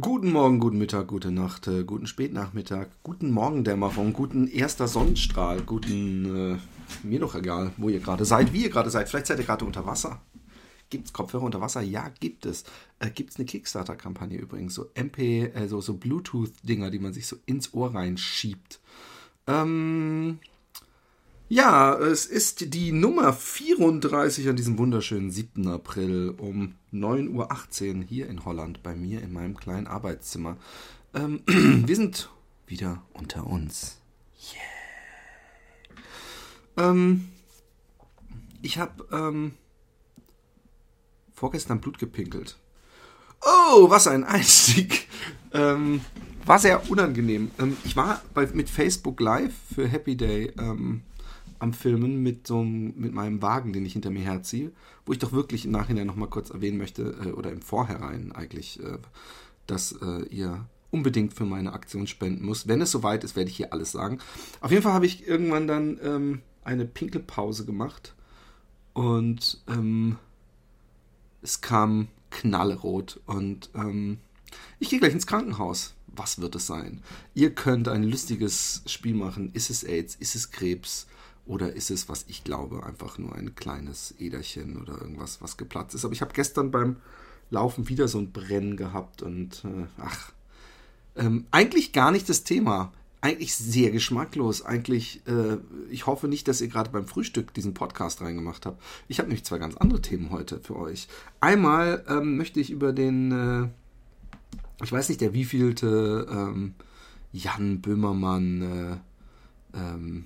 [0.00, 6.54] Guten Morgen, guten Mittag, gute Nacht, äh, guten Spätnachmittag, guten Morgendämmerung, guten erster Sonnenstrahl, guten,
[6.54, 6.58] äh,
[7.06, 9.10] mir doch egal, wo ihr gerade seid, wie ihr gerade seid.
[9.10, 10.22] Vielleicht seid ihr gerade unter Wasser.
[10.88, 11.82] Gibt es Kopfhörer unter Wasser?
[11.82, 12.64] Ja, gibt es.
[13.00, 17.26] Äh, gibt es eine Kickstarter-Kampagne übrigens, so MP, äh, so, so Bluetooth-Dinger, die man sich
[17.26, 18.80] so ins Ohr reinschiebt.
[19.46, 20.38] Ähm,
[21.52, 25.68] ja, es ist die Nummer 34 an diesem wunderschönen 7.
[25.68, 30.56] April um 9.18 Uhr hier in Holland bei mir in meinem kleinen Arbeitszimmer.
[31.12, 32.30] Ähm, wir sind
[32.66, 33.98] wieder unter uns.
[36.78, 36.88] Yeah.
[36.88, 37.28] Ähm,
[38.62, 39.52] ich habe ähm,
[41.34, 42.56] vorgestern Blut gepinkelt.
[43.42, 45.06] Oh, was ein Einstieg.
[45.54, 46.00] Ähm,
[46.46, 47.50] war sehr unangenehm.
[47.58, 51.02] Ähm, ich war bei, mit Facebook Live für Happy Day ähm,
[51.62, 54.72] am Filmen mit so mit meinem Wagen, den ich hinter mir herziehe,
[55.06, 58.82] wo ich doch wirklich im Nachhinein nochmal kurz erwähnen möchte, äh, oder im Vorhinein eigentlich,
[58.82, 58.98] äh,
[59.68, 62.66] dass äh, ihr unbedingt für meine Aktion spenden muss.
[62.66, 64.18] Wenn es soweit ist, werde ich hier alles sagen.
[64.60, 68.14] Auf jeden Fall habe ich irgendwann dann ähm, eine Pinkelpause gemacht
[68.92, 70.16] und ähm,
[71.42, 74.18] es kam knallrot und ähm,
[74.80, 75.94] ich gehe gleich ins Krankenhaus.
[76.08, 77.02] Was wird es sein?
[77.34, 79.50] Ihr könnt ein lustiges Spiel machen.
[79.54, 80.16] Ist es AIDS?
[80.16, 81.06] Ist es Krebs?
[81.44, 85.94] Oder ist es, was ich glaube, einfach nur ein kleines Äderchen oder irgendwas, was geplatzt
[85.94, 86.04] ist?
[86.04, 86.96] Aber ich habe gestern beim
[87.50, 90.32] Laufen wieder so ein Brennen gehabt und äh, ach,
[91.16, 92.92] ähm, eigentlich gar nicht das Thema.
[93.20, 94.62] Eigentlich sehr geschmacklos.
[94.62, 95.58] Eigentlich, äh,
[95.90, 98.82] ich hoffe nicht, dass ihr gerade beim Frühstück diesen Podcast reingemacht habt.
[99.06, 101.08] Ich habe nämlich zwei ganz andere Themen heute für euch.
[101.40, 106.74] Einmal ähm, möchte ich über den, äh, ich weiß nicht, der wievielte ähm,
[107.32, 109.02] Jan Böhmermann,
[109.74, 110.24] äh, ähm,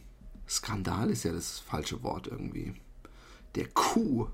[0.49, 2.75] Skandal ist ja das falsche Wort irgendwie.
[3.55, 4.29] Der Coup.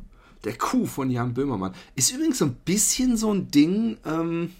[0.45, 1.75] Der Coup von Jan Böhmermann.
[1.95, 4.53] Ist übrigens so ein bisschen so ein Ding, ähm,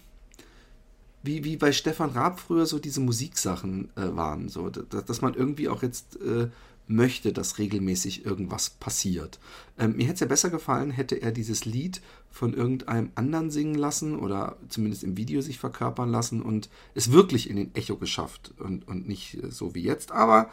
[1.23, 4.49] wie, wie bei Stefan Raab früher so diese Musiksachen äh, waren.
[4.49, 6.49] So, dass, dass, man irgendwie auch jetzt äh,
[6.87, 9.39] möchte, dass regelmäßig irgendwas passiert.
[9.77, 13.75] Ähm, mir hätte es ja besser gefallen, hätte er dieses Lied von irgendeinem anderen singen
[13.75, 18.53] lassen oder zumindest im Video sich verkörpern lassen und es wirklich in den Echo geschafft
[18.59, 20.11] und, und nicht äh, so wie jetzt.
[20.11, 20.49] Aber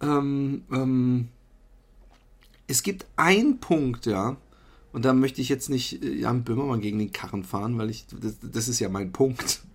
[0.00, 1.28] ähm, ähm,
[2.66, 4.36] es gibt einen Punkt, ja,
[4.92, 8.06] und da möchte ich jetzt nicht äh, Jan Böhmermann gegen den Karren fahren, weil ich,
[8.20, 9.60] das, das ist ja mein Punkt.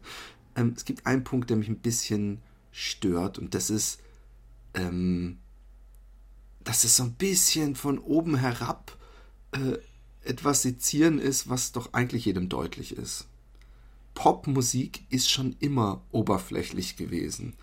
[0.55, 2.37] Ähm, es gibt einen Punkt, der mich ein bisschen
[2.71, 3.99] stört, und das ist,
[4.75, 5.39] ähm,
[6.63, 8.95] dass es so ein bisschen von oben herab
[9.53, 9.79] äh,
[10.23, 13.25] etwas sezieren ist, was doch eigentlich jedem deutlich ist.
[14.13, 17.55] Popmusik ist schon immer oberflächlich gewesen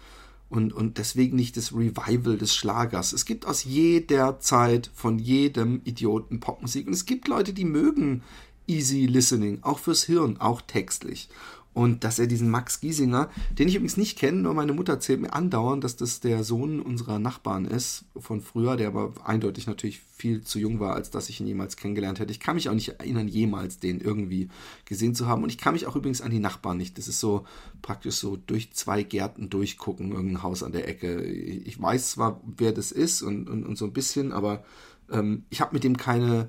[0.51, 3.13] und, und deswegen nicht das Revival des Schlagers.
[3.13, 8.23] Es gibt aus jeder Zeit von jedem Idioten Popmusik und es gibt Leute, die mögen
[8.67, 11.29] Easy Listening, auch fürs Hirn, auch textlich.
[11.73, 15.21] Und dass er diesen Max Giesinger, den ich übrigens nicht kenne, nur meine Mutter erzählt
[15.21, 20.01] mir andauernd, dass das der Sohn unserer Nachbarn ist von früher, der aber eindeutig natürlich
[20.01, 22.33] viel zu jung war, als dass ich ihn jemals kennengelernt hätte.
[22.33, 24.49] Ich kann mich auch nicht erinnern, jemals den irgendwie
[24.85, 25.45] gesehen zu haben.
[25.45, 26.99] Und ich kann mich auch übrigens an die Nachbarn nicht.
[26.99, 27.47] Das ist so
[27.83, 31.23] praktisch so durch zwei Gärten durchgucken, irgendein Haus an der Ecke.
[31.23, 34.65] Ich weiß zwar, wer das ist und, und, und so ein bisschen, aber
[35.09, 36.49] ähm, ich habe mit dem keine,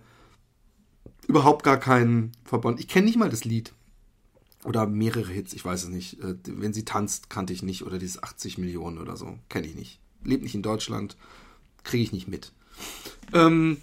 [1.28, 2.80] überhaupt gar keinen Verband.
[2.80, 3.72] Ich kenne nicht mal das Lied.
[4.64, 6.20] Oder mehrere Hits, ich weiß es nicht.
[6.22, 7.84] Äh, wenn sie tanzt, kannte ich nicht.
[7.84, 9.38] Oder dieses 80 Millionen oder so.
[9.50, 10.00] Kenne ich nicht.
[10.24, 11.18] Lebt nicht in Deutschland.
[11.84, 12.52] Kriege ich nicht mit.
[13.34, 13.78] Ähm,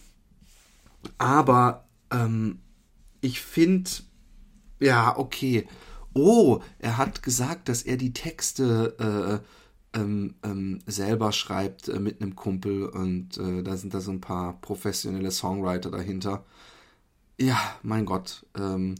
[1.18, 2.60] aber ähm,
[3.20, 3.90] ich finde,
[4.80, 5.66] ja, okay.
[6.14, 9.42] Oh, er hat gesagt, dass er die Texte
[9.94, 14.10] äh, ähm, ähm selber schreibt äh, mit einem Kumpel und äh, da sind da so
[14.10, 16.44] ein paar professionelle Songwriter dahinter.
[17.40, 18.46] Ja, mein Gott.
[18.56, 18.96] Ähm,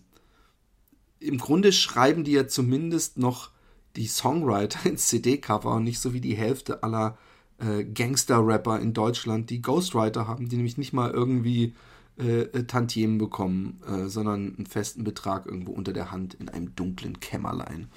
[1.21, 3.51] im Grunde schreiben die ja zumindest noch
[3.97, 7.19] die Songwriter ins CD-Cover und nicht so wie die Hälfte aller
[7.59, 11.75] äh, Gangster-Rapper in Deutschland, die Ghostwriter haben, die nämlich nicht mal irgendwie
[12.19, 16.75] äh, äh, Tantiemen bekommen, äh, sondern einen festen Betrag irgendwo unter der Hand in einem
[16.75, 17.89] dunklen Kämmerlein.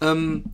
[0.00, 0.44] Ähm,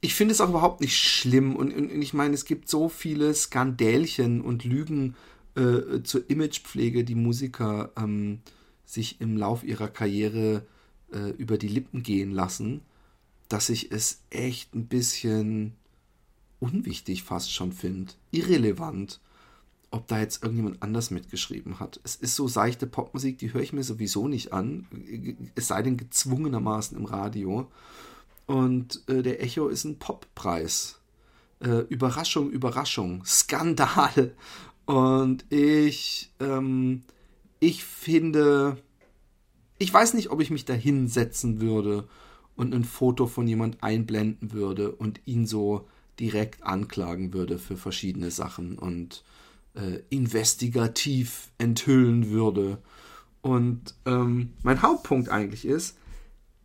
[0.00, 3.34] ich finde es auch überhaupt nicht schlimm und, und, ich meine, es gibt so viele
[3.34, 5.16] Skandälchen und Lügen
[5.56, 8.40] äh, zur Imagepflege, die Musiker ähm,
[8.84, 10.77] sich im Lauf ihrer Karriere äh,
[11.10, 12.82] über die Lippen gehen lassen,
[13.48, 15.74] dass ich es echt ein bisschen
[16.60, 18.12] unwichtig fast schon finde.
[18.30, 19.20] Irrelevant,
[19.90, 22.00] ob da jetzt irgendjemand anders mitgeschrieben hat.
[22.04, 24.86] Es ist so seichte Popmusik, die höre ich mir sowieso nicht an,
[25.54, 27.70] es sei denn gezwungenermaßen im Radio.
[28.46, 31.00] Und äh, der Echo ist ein Poppreis.
[31.60, 34.34] Äh, Überraschung, Überraschung, Skandal.
[34.84, 37.02] Und ich, ähm,
[37.60, 38.78] ich finde,
[39.78, 42.08] ich weiß nicht, ob ich mich da hinsetzen würde
[42.56, 45.86] und ein Foto von jemand einblenden würde und ihn so
[46.18, 49.22] direkt anklagen würde für verschiedene Sachen und
[49.74, 52.82] äh, investigativ enthüllen würde.
[53.40, 55.96] Und ähm, mein Hauptpunkt eigentlich ist,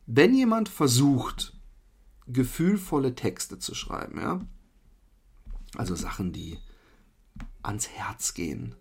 [0.07, 1.53] wenn jemand versucht,
[2.27, 4.41] gefühlvolle Texte zu schreiben, ja,
[5.75, 6.57] also Sachen, die
[7.61, 8.75] ans Herz gehen,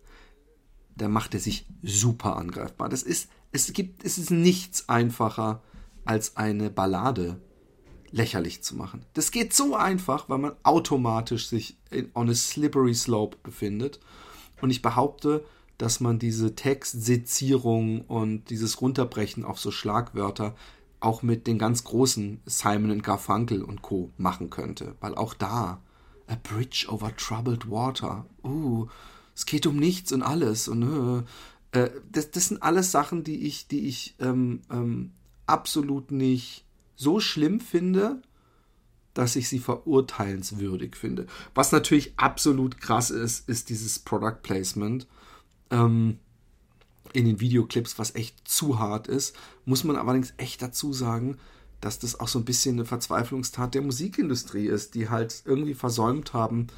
[1.03, 2.89] dann macht er sich super angreifbar.
[2.89, 5.63] Das ist, es gibt, es ist nichts einfacher,
[6.05, 7.41] als eine Ballade
[8.11, 9.05] lächerlich zu machen.
[9.15, 14.01] Das geht so einfach, weil man automatisch sich in, on a slippery slope befindet.
[14.61, 15.45] Und ich behaupte,
[15.79, 20.55] dass man diese Textsezierung und dieses Runterbrechen auf so Schlagwörter
[21.01, 24.11] auch mit den ganz großen Simon Garfunkel und Co.
[24.19, 24.95] machen könnte.
[25.01, 25.81] Weil auch da,
[26.29, 28.87] a bridge over troubled water, uh,
[29.35, 30.69] es geht um nichts und alles.
[30.69, 31.25] Und
[31.73, 35.13] äh, äh, das, das sind alles Sachen, die ich, die ich ähm, ähm,
[35.47, 36.65] absolut nicht
[36.97, 38.23] so schlimm finde,
[39.15, 41.27] dass ich sie verurteilenswürdig finde.
[41.55, 45.07] Was natürlich absolut krass ist, ist dieses Product Placement
[45.71, 46.19] ähm,
[47.13, 49.37] in den Videoclips, was echt zu hart ist.
[49.65, 51.37] Muss man allerdings echt dazu sagen,
[51.81, 56.33] dass das auch so ein bisschen eine Verzweiflungstat der Musikindustrie ist, die halt irgendwie versäumt
[56.33, 56.69] haben,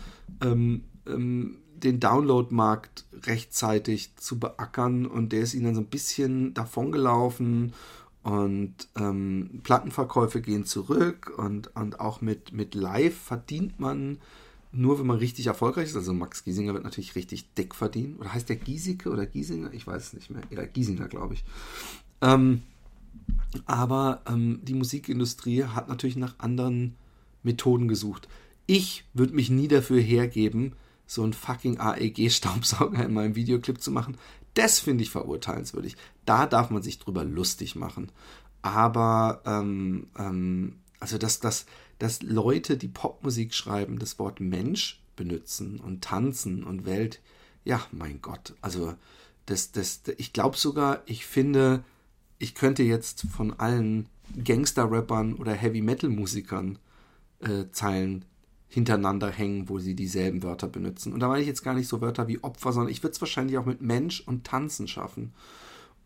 [0.41, 6.55] ähm, ähm, den Download-Markt rechtzeitig zu beackern und der ist ihnen dann so ein bisschen
[6.55, 7.73] davongelaufen
[8.23, 14.19] und ähm, Plattenverkäufe gehen zurück und, und auch mit, mit Live verdient man
[14.73, 15.97] nur, wenn man richtig erfolgreich ist.
[15.97, 18.17] Also Max Giesinger wird natürlich richtig dick verdienen.
[18.17, 19.73] Oder heißt der Giesecke oder Giesinger?
[19.73, 20.43] Ich weiß es nicht mehr.
[20.51, 21.45] Ja, Giesinger, glaube ich.
[22.23, 22.63] Ähm,
[23.67, 26.97] aber ähm, die Musikindustrie hat natürlich nach anderen
[27.43, 28.29] Methoden gesucht.
[28.67, 30.73] Ich würde mich nie dafür hergeben,
[31.07, 34.17] so einen fucking AEG-Staubsauger in meinem Videoclip zu machen.
[34.55, 35.97] Das finde ich verurteilenswürdig.
[36.25, 38.11] Da darf man sich drüber lustig machen.
[38.63, 41.67] Aber, ähm, ähm, also, dass, dass,
[41.99, 47.21] dass Leute, die Popmusik schreiben, das Wort Mensch benutzen und tanzen und Welt,
[47.65, 48.55] ja, mein Gott.
[48.63, 48.95] Also,
[49.47, 51.85] das, das, ich glaube sogar, ich finde,
[52.39, 54.09] ich könnte jetzt von allen
[54.43, 56.79] Gangster-Rappern oder Heavy-Metal-Musikern
[57.41, 58.25] äh, Zeilen
[58.75, 61.13] hintereinander hängen, wo sie dieselben Wörter benutzen.
[61.13, 63.21] Und da meine ich jetzt gar nicht so Wörter wie Opfer, sondern ich würde es
[63.21, 65.33] wahrscheinlich auch mit Mensch und Tanzen schaffen.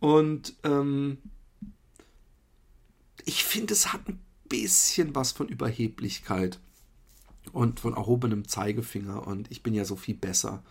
[0.00, 1.18] Und ähm,
[3.24, 6.60] ich finde, es hat ein bisschen was von Überheblichkeit
[7.52, 10.62] und von erhobenem Zeigefinger und ich bin ja so viel besser.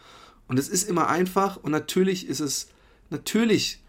[0.48, 2.70] Und es ist immer einfach und natürlich ist es,
[3.10, 3.84] natürlich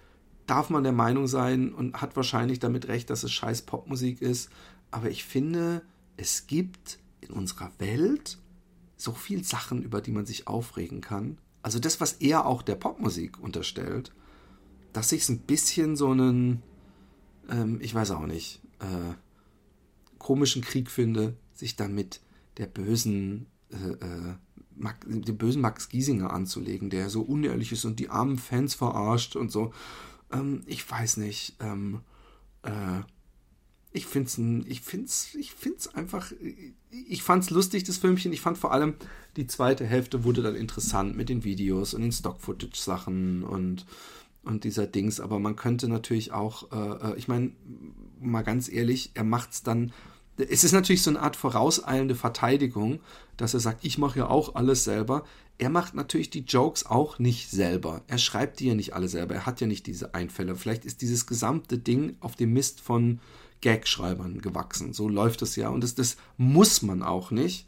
[0.47, 4.51] darf man der Meinung sein und hat wahrscheinlich damit recht, dass es scheiß Popmusik ist,
[4.91, 5.83] aber ich finde,
[6.17, 8.39] es gibt in unserer Welt
[8.97, 11.39] so viel Sachen, über die man sich aufregen kann.
[11.63, 14.13] Also das, was er auch der Popmusik unterstellt,
[14.93, 16.63] dass ich es ein bisschen so einen,
[17.49, 19.15] ähm, ich weiß auch nicht, äh,
[20.19, 22.21] komischen Krieg finde, sich damit
[22.57, 24.35] der bösen, äh, äh,
[24.75, 29.37] Max, dem bösen Max Giesinger anzulegen, der so unehrlich ist und die armen Fans verarscht
[29.37, 29.73] und so.
[30.33, 31.57] Ähm, ich weiß nicht.
[31.61, 32.01] Ähm,
[32.63, 33.03] äh,
[33.93, 36.33] ich finde es ich find's, ich find's einfach,
[36.91, 38.33] ich fand es lustig, das Filmchen.
[38.33, 38.95] Ich fand vor allem,
[39.37, 43.87] die zweite Hälfte wurde dann interessant mit den Videos und den Stock-Footage-Sachen und,
[44.43, 45.21] und dieser Dings.
[45.21, 47.53] Aber man könnte natürlich auch, äh, äh ich meine,
[48.21, 49.93] mal ganz ehrlich, er macht es dann,
[50.37, 53.01] es ist natürlich so eine Art vorauseilende Verteidigung,
[53.37, 55.25] dass er sagt, ich mache ja auch alles selber.
[55.57, 58.03] Er macht natürlich die Jokes auch nicht selber.
[58.07, 59.35] Er schreibt die ja nicht alle selber.
[59.35, 60.55] Er hat ja nicht diese Einfälle.
[60.55, 63.19] Vielleicht ist dieses gesamte Ding auf dem Mist von
[63.63, 64.93] Gagschreibern gewachsen.
[64.93, 65.69] So läuft es ja.
[65.69, 67.67] Und das, das muss man auch nicht.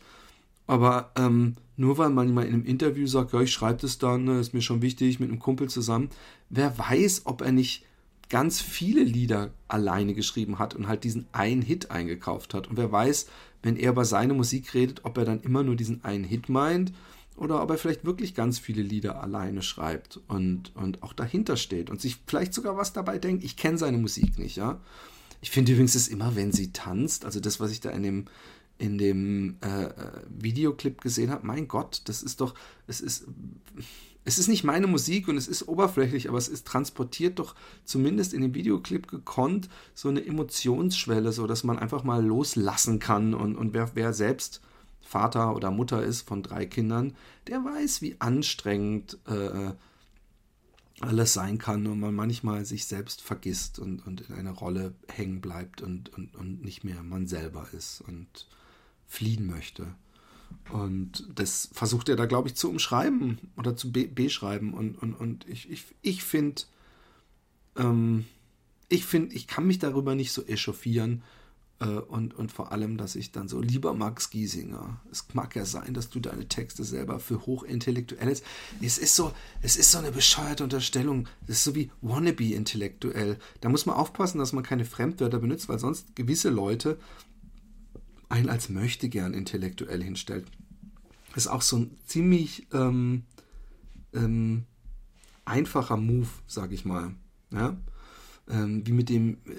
[0.67, 4.25] Aber ähm, nur weil man mal in einem Interview sagt, ja, ich schreibe das dann,
[4.25, 6.11] ne, ist mir schon wichtig, mit einem Kumpel zusammen,
[6.49, 7.85] wer weiß, ob er nicht
[8.29, 12.69] ganz viele Lieder alleine geschrieben hat und halt diesen einen Hit eingekauft hat.
[12.69, 13.27] Und wer weiß,
[13.63, 16.93] wenn er über seine Musik redet, ob er dann immer nur diesen einen Hit meint
[17.37, 21.91] oder ob er vielleicht wirklich ganz viele Lieder alleine schreibt und, und auch dahinter steht
[21.91, 23.43] und sich vielleicht sogar was dabei denkt.
[23.43, 24.79] Ich kenne seine Musik nicht, ja.
[25.41, 28.25] Ich finde übrigens es immer, wenn sie tanzt, also das, was ich da in dem,
[28.79, 29.93] in dem äh, äh,
[30.29, 32.55] Videoclip gesehen habe, mein Gott, das ist doch,
[32.87, 33.27] es ist,
[34.25, 37.55] es ist nicht meine Musik und es ist oberflächlich, aber es ist transportiert doch
[37.85, 43.35] zumindest in dem Videoclip gekonnt so eine Emotionsschwelle, so dass man einfach mal loslassen kann.
[43.35, 44.61] Und, und wer, wer selbst
[45.01, 47.15] Vater oder Mutter ist von drei Kindern,
[47.49, 49.73] der weiß, wie anstrengend äh,
[51.01, 55.41] alles sein kann und man manchmal sich selbst vergisst und, und in einer Rolle hängen
[55.41, 58.47] bleibt und, und, und nicht mehr man selber ist und
[59.07, 59.95] fliehen möchte.
[60.71, 64.75] Und das versucht er da, glaube ich, zu umschreiben oder zu be beschreiben.
[64.75, 66.63] Und, und, und ich, ich, ich finde,
[67.77, 68.27] ähm,
[68.89, 71.23] ich finde, ich kann mich darüber nicht so echauffieren,
[71.87, 75.95] und, und vor allem, dass ich dann so, lieber Max Giesinger, es mag ja sein,
[75.95, 78.43] dass du deine Texte selber für hochintellektuelles,
[78.83, 79.33] es ist so,
[79.63, 83.39] es ist so eine bescheuerte Unterstellung, es ist so wie wannabe intellektuell.
[83.63, 86.99] Da muss man aufpassen, dass man keine Fremdwörter benutzt, weil sonst gewisse Leute
[88.29, 90.47] einen als möchte gern intellektuell hinstellt.
[91.35, 93.25] Das ist auch so ein ziemlich ähm,
[94.13, 94.65] ähm,
[95.47, 97.15] einfacher Move, sag ich mal.
[97.53, 97.77] Ja?
[98.51, 99.51] Ähm, wie mit dem äh,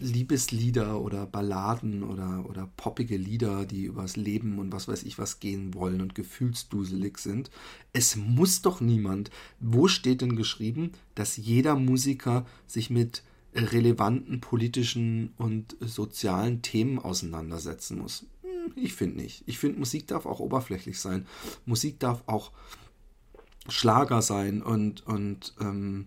[0.00, 5.40] Liebeslieder oder Balladen oder, oder poppige Lieder, die übers Leben und was weiß ich was
[5.40, 7.50] gehen wollen und gefühlsduselig sind.
[7.92, 9.30] Es muss doch niemand.
[9.60, 13.22] Wo steht denn geschrieben, dass jeder Musiker sich mit
[13.54, 18.26] relevanten politischen und sozialen Themen auseinandersetzen muss?
[18.42, 19.42] Hm, ich finde nicht.
[19.46, 21.26] Ich finde, Musik darf auch oberflächlich sein.
[21.66, 22.52] Musik darf auch
[23.68, 26.06] Schlager sein und, und ähm,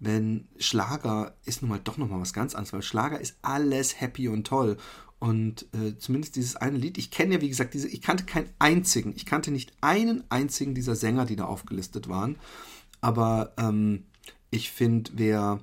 [0.00, 4.28] wenn Schlager ist nun mal doch nochmal was ganz anderes, weil Schlager ist alles happy
[4.28, 4.78] und toll.
[5.18, 8.48] Und äh, zumindest dieses eine Lied, ich kenne ja wie gesagt diese, ich kannte keinen
[8.58, 12.38] einzigen, ich kannte nicht einen einzigen dieser Sänger, die da aufgelistet waren.
[13.02, 14.04] Aber ähm,
[14.50, 15.60] ich finde, wer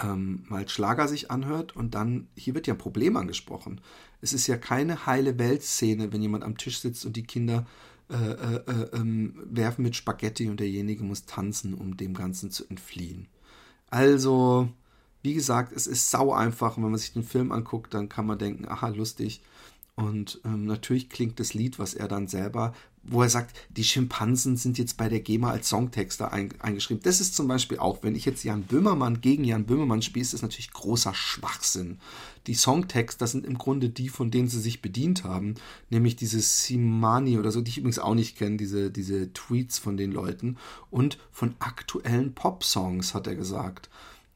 [0.00, 3.80] ähm, mal Schlager sich anhört und dann, hier wird ja ein Problem angesprochen.
[4.20, 7.66] Es ist ja keine heile Weltszene, wenn jemand am Tisch sitzt und die Kinder
[8.10, 12.66] äh, äh, äh, ähm, werfen mit Spaghetti und derjenige muss tanzen, um dem Ganzen zu
[12.68, 13.28] entfliehen.
[13.90, 14.68] Also,
[15.22, 18.26] wie gesagt, es ist sau einfach und wenn man sich den Film anguckt, dann kann
[18.26, 19.42] man denken, aha, lustig.
[19.94, 24.56] Und ähm, natürlich klingt das Lied, was er dann selber, wo er sagt, die Schimpansen
[24.56, 27.02] sind jetzt bei der GEMA als Songtexter ein, eingeschrieben.
[27.02, 30.34] Das ist zum Beispiel auch, wenn ich jetzt Jan Böhmermann gegen Jan Böhmermann spiele, ist
[30.34, 31.98] das natürlich großer Schwachsinn.
[32.46, 35.54] Die Songtexter sind im Grunde die, von denen sie sich bedient haben,
[35.90, 39.96] nämlich diese Simani oder so, die ich übrigens auch nicht kenne, diese, diese Tweets von
[39.96, 40.56] den Leuten
[40.90, 43.88] und von aktuellen Pop-Songs, hat er gesagt.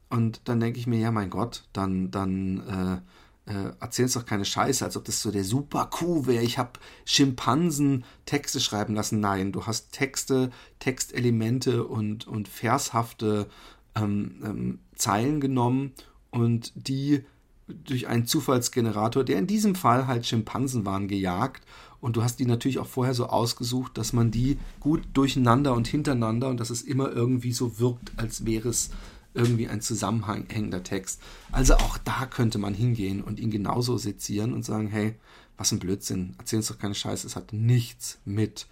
[0.09, 3.01] Und dann denke ich mir, ja, mein Gott, dann, dann, äh,
[3.45, 6.43] äh, erzählst doch keine Scheiße, als ob das so der super Coup wäre.
[6.43, 9.19] Ich habe Schimpansen Texte schreiben lassen.
[9.19, 13.47] Nein, du hast Texte, Textelemente und, und vershafte
[13.95, 15.91] ähm, ähm, Zeilen genommen
[16.31, 17.25] und die
[17.67, 21.65] durch einen Zufallsgenerator, der in diesem Fall halt Schimpansen waren, gejagt.
[22.01, 25.87] Und du hast die natürlich auch vorher so ausgesucht, dass man die gut durcheinander und
[25.87, 28.89] hintereinander und dass es immer irgendwie so wirkt, als wäre es
[29.33, 31.21] irgendwie ein zusammenhängender Text.
[31.51, 35.15] Also auch da könnte man hingehen und ihn genauso sezieren und sagen, hey,
[35.57, 38.67] was ein Blödsinn, erzähl uns doch keine Scheiße, es hat nichts mit,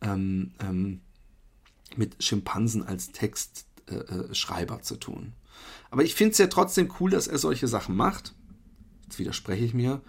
[0.00, 1.00] ähm, ähm,
[1.96, 5.32] mit Schimpansen als Textschreiber äh, zu tun.
[5.90, 8.34] Aber ich finde es ja trotzdem cool, dass er solche Sachen macht.
[9.04, 10.02] Jetzt widerspreche ich mir.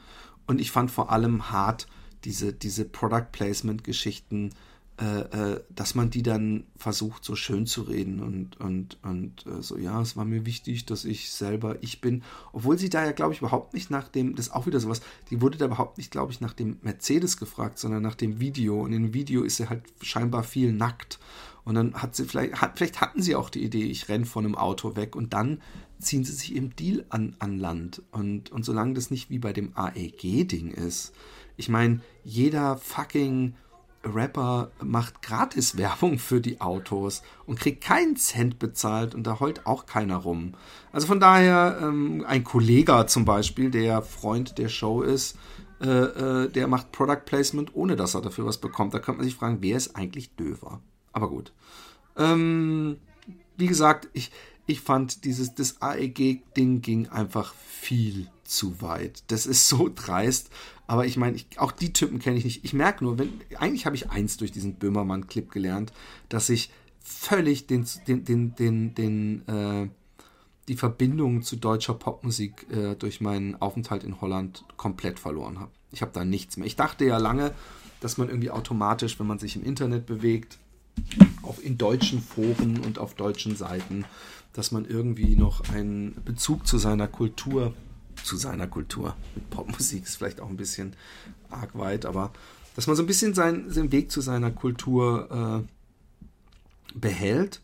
[0.47, 1.87] Und ich fand vor allem hart
[2.23, 4.51] diese, diese Product Placement Geschichten,
[4.97, 9.61] äh, äh, dass man die dann versucht, so schön zu reden und, und, und äh,
[9.61, 12.23] so, ja, es war mir wichtig, dass ich selber ich bin.
[12.53, 15.01] Obwohl sie da ja, glaube ich, überhaupt nicht nach dem, das ist auch wieder sowas,
[15.29, 18.81] die wurde da überhaupt nicht, glaube ich, nach dem Mercedes gefragt, sondern nach dem Video.
[18.83, 21.19] Und im Video ist sie halt scheinbar viel nackt.
[21.65, 24.45] Und dann hat sie vielleicht, hat, vielleicht hatten sie auch die Idee, ich renne von
[24.45, 25.61] einem Auto weg und dann
[25.99, 28.01] ziehen sie sich im Deal an, an Land.
[28.11, 31.11] Und, und solange das nicht wie bei dem AEG-Ding ist,
[31.57, 33.55] ich meine, jeder fucking
[34.05, 39.65] Rapper macht gratis Werbung für die Autos und kriegt keinen Cent bezahlt und da heult
[39.65, 40.53] auch keiner rum.
[40.91, 45.37] Also von daher, ähm, ein Kollege zum Beispiel, der Freund der Show ist,
[45.81, 48.93] äh, äh, der macht Product Placement, ohne dass er dafür was bekommt.
[48.93, 50.81] Da könnte man sich fragen, wer ist eigentlich döver?
[51.11, 51.51] Aber gut.
[52.17, 52.97] Ähm,
[53.57, 54.31] wie gesagt, ich,
[54.65, 59.23] ich fand dieses, das AEG-Ding ging einfach viel zu weit.
[59.27, 60.49] Das ist so dreist.
[60.87, 62.63] Aber ich meine, auch die Typen kenne ich nicht.
[62.63, 65.91] Ich merke nur, wenn, eigentlich habe ich eins durch diesen Böhmermann-Clip gelernt,
[66.29, 66.71] dass ich
[67.01, 69.89] völlig den, den, den, den, den äh,
[70.67, 75.71] die Verbindung zu deutscher Popmusik äh, durch meinen Aufenthalt in Holland komplett verloren habe.
[75.91, 76.65] Ich habe da nichts mehr.
[76.65, 77.53] Ich dachte ja lange,
[77.99, 80.57] dass man irgendwie automatisch, wenn man sich im Internet bewegt,
[81.43, 84.05] auch in deutschen Foren und auf deutschen Seiten,
[84.53, 87.73] dass man irgendwie noch einen Bezug zu seiner Kultur
[88.23, 89.15] zu seiner Kultur.
[89.35, 90.95] Mit Popmusik ist vielleicht auch ein bisschen
[91.49, 92.31] arg weit, aber
[92.75, 97.61] dass man so ein bisschen seinen, seinen Weg zu seiner Kultur äh, behält.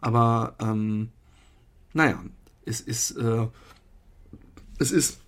[0.00, 1.10] Aber ähm,
[1.92, 2.22] naja,
[2.64, 3.46] es ist, äh,
[4.78, 5.20] es ist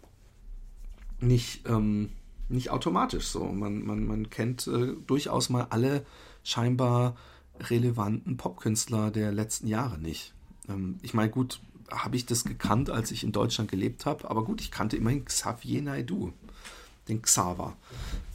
[1.20, 2.10] nicht, ähm,
[2.48, 3.44] nicht automatisch so.
[3.44, 6.04] Man, man, man kennt äh, durchaus mal alle
[6.42, 7.16] scheinbar
[7.58, 10.34] relevanten Popkünstler der letzten Jahre nicht.
[10.68, 14.28] Ähm, ich meine, gut, habe ich das gekannt, als ich in Deutschland gelebt habe.
[14.30, 16.32] Aber gut, ich kannte immerhin Xavier Naidu,
[17.08, 17.76] den Xaver.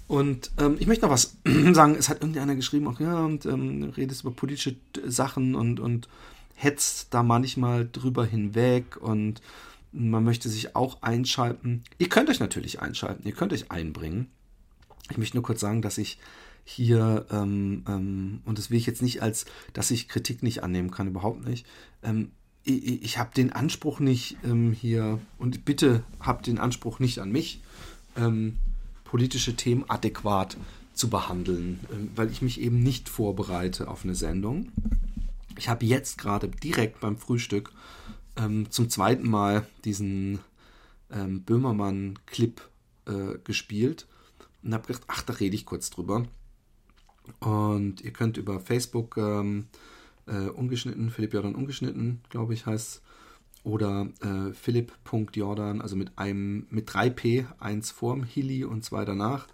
[0.08, 1.38] Und ähm, ich möchte noch was
[1.74, 1.96] sagen.
[1.96, 6.10] Es hat irgendeiner geschrieben, auch ja, und ähm, redest über politische Sachen und, und
[6.56, 9.42] hetzt da manchmal drüber hinweg und
[9.94, 11.84] Man möchte sich auch einschalten.
[11.98, 14.28] Ihr könnt euch natürlich einschalten, ihr könnt euch einbringen.
[15.10, 16.18] Ich möchte nur kurz sagen, dass ich
[16.64, 20.92] hier, ähm, ähm, und das will ich jetzt nicht als, dass ich Kritik nicht annehmen
[20.92, 21.66] kann, überhaupt nicht.
[22.04, 22.32] Ähm,
[22.64, 27.32] ich, ich habe den Anspruch nicht ähm, hier, und bitte habt den Anspruch nicht an
[27.32, 27.62] mich,
[28.16, 28.58] ähm,
[29.04, 30.58] politische Themen adäquat
[30.94, 34.72] zu behandeln, ähm, weil ich mich eben nicht vorbereite auf eine Sendung.
[35.58, 37.72] Ich habe jetzt gerade direkt beim Frühstück
[38.70, 40.40] zum zweiten Mal diesen
[41.10, 42.62] Böhmermann-Clip
[43.06, 44.08] äh, gespielt
[44.64, 46.26] und habe gedacht, ach, da rede ich kurz drüber.
[47.40, 49.68] Und ihr könnt über Facebook ähm,
[50.28, 53.02] äh, ungeschnitten, Philipp Jordan ungeschnitten, glaube ich, heißt
[53.64, 59.48] oder äh, philipp.jordan, also mit einem, mit 3p, eins vorm Hilly und zwei danach,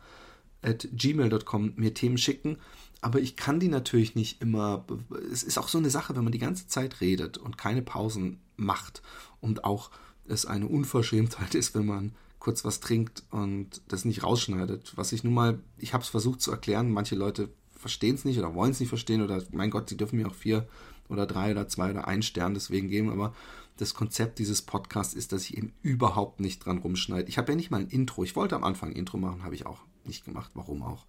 [0.62, 2.58] at gmail.com mir Themen schicken.
[3.02, 4.86] Aber ich kann die natürlich nicht immer.
[5.32, 8.40] Es ist auch so eine Sache, wenn man die ganze Zeit redet und keine Pausen
[8.56, 9.02] macht
[9.40, 9.92] und auch
[10.26, 14.94] es eine Unverschämtheit ist, wenn man kurz was trinkt und das nicht rausschneidet.
[14.96, 18.38] Was ich nun mal, ich habe es versucht zu erklären, manche Leute verstehen es nicht
[18.38, 20.68] oder wollen es nicht verstehen oder mein Gott, sie dürfen mir auch vier
[21.10, 23.34] oder drei oder zwei oder einen Stern deswegen geben, aber
[23.78, 27.30] das Konzept dieses Podcasts ist, dass ich eben überhaupt nicht dran rumschneide.
[27.30, 28.24] Ich habe ja nicht mal ein Intro.
[28.24, 30.52] Ich wollte am Anfang ein Intro machen, habe ich auch nicht gemacht.
[30.56, 31.06] Warum auch?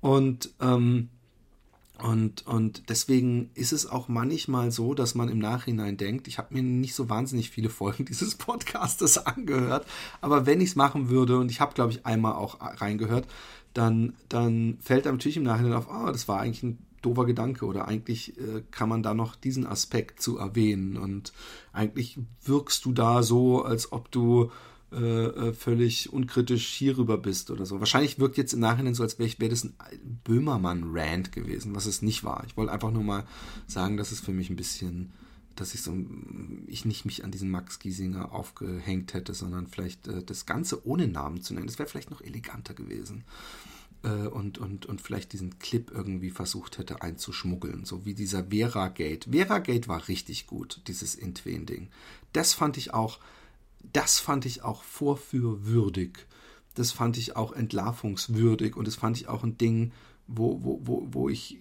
[0.00, 1.08] Und ähm,
[2.02, 6.52] und, und deswegen ist es auch manchmal so, dass man im Nachhinein denkt, ich habe
[6.52, 9.86] mir nicht so wahnsinnig viele Folgen dieses Podcastes angehört,
[10.20, 13.28] aber wenn ich es machen würde, und ich habe, glaube ich, einmal auch reingehört,
[13.74, 17.66] dann, dann fällt einem natürlich im Nachhinein auf, oh, das war eigentlich ein doofer Gedanke
[17.66, 21.32] oder eigentlich äh, kann man da noch diesen Aspekt zu erwähnen und
[21.72, 24.50] eigentlich wirkst du da so, als ob du
[24.94, 27.80] äh, äh, völlig unkritisch hierüber bist oder so.
[27.80, 29.72] Wahrscheinlich wirkt jetzt im Nachhinein so, als wäre wär das ein
[30.22, 32.44] Böhmermann-Rant gewesen, was es nicht war.
[32.46, 33.24] Ich wollte einfach nur mal
[33.66, 35.12] sagen, dass es für mich ein bisschen,
[35.56, 35.94] dass ich so,
[36.66, 41.08] ich nicht mich an diesen Max Giesinger aufgehängt hätte, sondern vielleicht äh, das Ganze ohne
[41.08, 41.66] Namen zu nennen.
[41.66, 43.24] Das wäre vielleicht noch eleganter gewesen.
[44.02, 48.88] Äh, und, und, und vielleicht diesen Clip irgendwie versucht hätte einzuschmuggeln, so wie dieser Vera
[48.88, 49.28] Gate.
[49.30, 51.88] Vera Gate war richtig gut, dieses Intwen-Ding.
[52.32, 53.18] Das fand ich auch
[53.92, 56.26] das fand ich auch vorführwürdig.
[56.74, 59.92] Das fand ich auch entlarvungswürdig und das fand ich auch ein Ding,
[60.26, 61.58] wo, wo, wo, wo ich.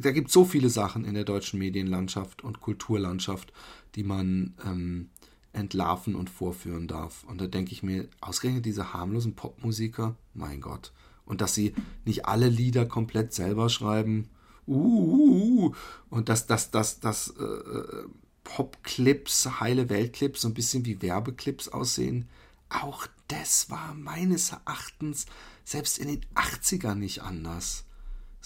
[0.00, 3.52] Da gibt es so viele Sachen in der deutschen Medienlandschaft und Kulturlandschaft,
[3.94, 5.10] die man ähm,
[5.52, 7.24] entlarven und vorführen darf.
[7.24, 10.92] Und da denke ich mir, ausgerechnet diese harmlosen Popmusiker, mein Gott.
[11.24, 14.28] Und dass sie nicht alle Lieder komplett selber schreiben.
[14.66, 15.74] Uh, uh, uh.
[16.10, 18.04] Und dass das, das, das, äh, äh
[18.46, 22.28] Pop-Clips, heile Welt-Clips, so ein bisschen wie Werbeclips aussehen.
[22.68, 25.26] Auch das war meines Erachtens
[25.64, 27.85] selbst in den 80ern nicht anders.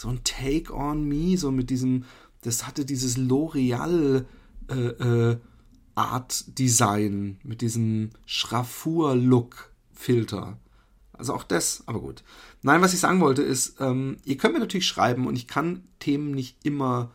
[0.00, 2.06] So ein Take on Me, so mit diesem,
[2.40, 4.24] das hatte dieses L'Oreal
[4.70, 5.36] äh, äh,
[5.94, 10.56] Art Design, mit diesem Schraffur-Look-Filter.
[11.12, 12.24] Also auch das, aber gut.
[12.62, 15.84] Nein, was ich sagen wollte ist, ähm, ihr könnt mir natürlich schreiben und ich kann
[15.98, 17.10] Themen nicht immer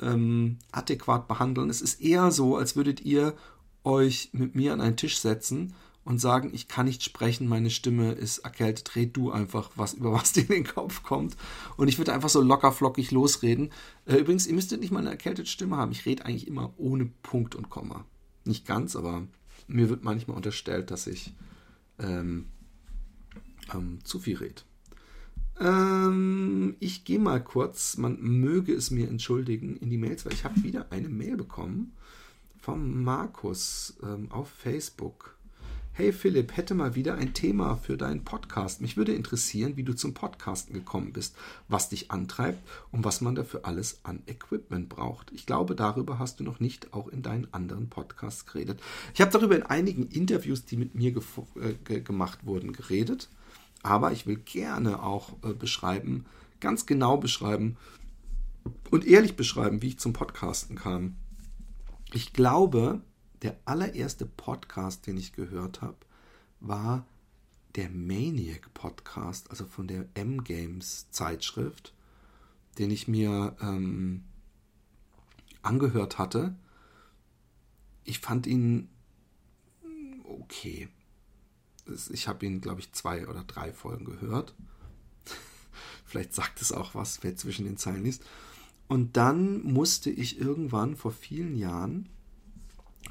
[0.00, 1.68] ähm, adäquat behandeln.
[1.68, 3.34] Es ist eher so, als würdet ihr
[3.84, 5.74] euch mit mir an einen Tisch setzen
[6.04, 10.12] und sagen, ich kann nicht sprechen, meine Stimme ist erkältet, red du einfach, was über
[10.12, 11.36] was dir in den Kopf kommt.
[11.76, 13.72] Und ich würde einfach so locker flockig losreden.
[14.04, 15.92] Äh, übrigens, ihr müsstet nicht mal eine erkältete Stimme haben.
[15.92, 18.04] Ich rede eigentlich immer ohne Punkt und Komma.
[18.44, 19.26] Nicht ganz, aber
[19.66, 21.32] mir wird manchmal unterstellt, dass ich
[21.98, 22.46] ähm,
[23.72, 24.62] ähm, zu viel rede.
[25.60, 30.44] Ähm, ich gehe mal kurz, man möge es mir entschuldigen, in die Mails, weil ich
[30.44, 31.92] habe wieder eine Mail bekommen
[32.58, 35.33] vom Markus ähm, auf Facebook.
[35.96, 38.80] Hey Philipp, hätte mal wieder ein Thema für deinen Podcast.
[38.80, 41.36] Mich würde interessieren, wie du zum Podcasten gekommen bist,
[41.68, 42.58] was dich antreibt
[42.90, 45.30] und was man dafür alles an Equipment braucht.
[45.30, 48.80] Ich glaube, darüber hast du noch nicht auch in deinen anderen Podcasts geredet.
[49.14, 51.14] Ich habe darüber in einigen Interviews, die mit mir
[51.60, 53.28] äh, gemacht wurden, geredet.
[53.84, 56.26] Aber ich will gerne auch äh, beschreiben,
[56.58, 57.76] ganz genau beschreiben
[58.90, 61.14] und ehrlich beschreiben, wie ich zum Podcasten kam.
[62.12, 63.00] Ich glaube,
[63.44, 65.96] der allererste Podcast, den ich gehört habe,
[66.60, 67.06] war
[67.76, 71.94] der Maniac Podcast, also von der M-Games Zeitschrift,
[72.78, 74.24] den ich mir ähm,
[75.62, 76.56] angehört hatte.
[78.04, 78.88] Ich fand ihn
[80.24, 80.88] okay
[82.10, 84.54] ich habe ihn, glaube ich, zwei oder drei Folgen gehört.
[86.04, 88.24] Vielleicht sagt es auch was, wer zwischen den Zeilen liest.
[88.88, 92.08] Und dann musste ich irgendwann vor vielen Jahren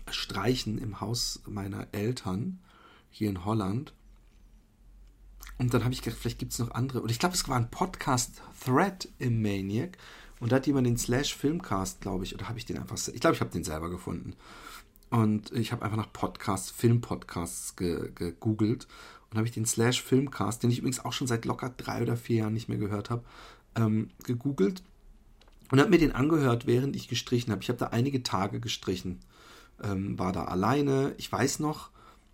[0.09, 2.59] streichen im Haus meiner Eltern
[3.09, 3.93] hier in Holland.
[5.57, 7.01] Und dann habe ich gedacht, vielleicht gibt es noch andere.
[7.01, 9.97] Und ich glaube, es war ein Podcast-Thread im Maniac.
[10.39, 12.97] Und da hat jemand den Slash Filmcast, glaube ich, oder habe ich den einfach.
[13.13, 14.35] Ich glaube, ich habe den selber gefunden.
[15.09, 18.87] Und ich habe einfach nach Podcasts, Filmpodcasts ge gegoogelt
[19.29, 22.17] und habe ich den Slash Filmcast, den ich übrigens auch schon seit locker drei oder
[22.17, 23.23] vier Jahren nicht mehr gehört habe,
[23.75, 24.83] ähm, gegoogelt
[25.71, 27.61] und habe mir den angehört, während ich gestrichen habe.
[27.61, 29.19] Ich habe da einige Tage gestrichen,
[29.81, 31.13] ähm, war da alleine.
[31.17, 31.89] Ich weiß noch,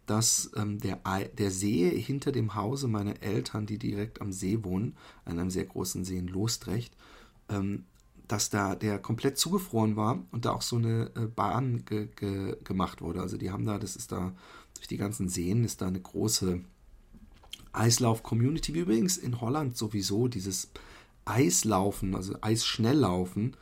[0.05, 0.99] dass ähm, der,
[1.37, 5.65] der See hinter dem Hause meiner Eltern, die direkt am See wohnen, an einem sehr
[5.65, 6.95] großen See in Lostrecht,
[7.49, 7.85] ähm,
[8.27, 12.57] dass da der komplett zugefroren war und da auch so eine äh, Bahn ge ge
[12.63, 13.21] gemacht wurde.
[13.21, 14.33] Also die haben da, das ist da
[14.75, 16.61] durch die ganzen Seen, ist da eine große
[17.73, 20.71] Eislauf-Community, wie übrigens in Holland sowieso dieses
[21.25, 23.55] Eislaufen, also Eisschnelllaufen,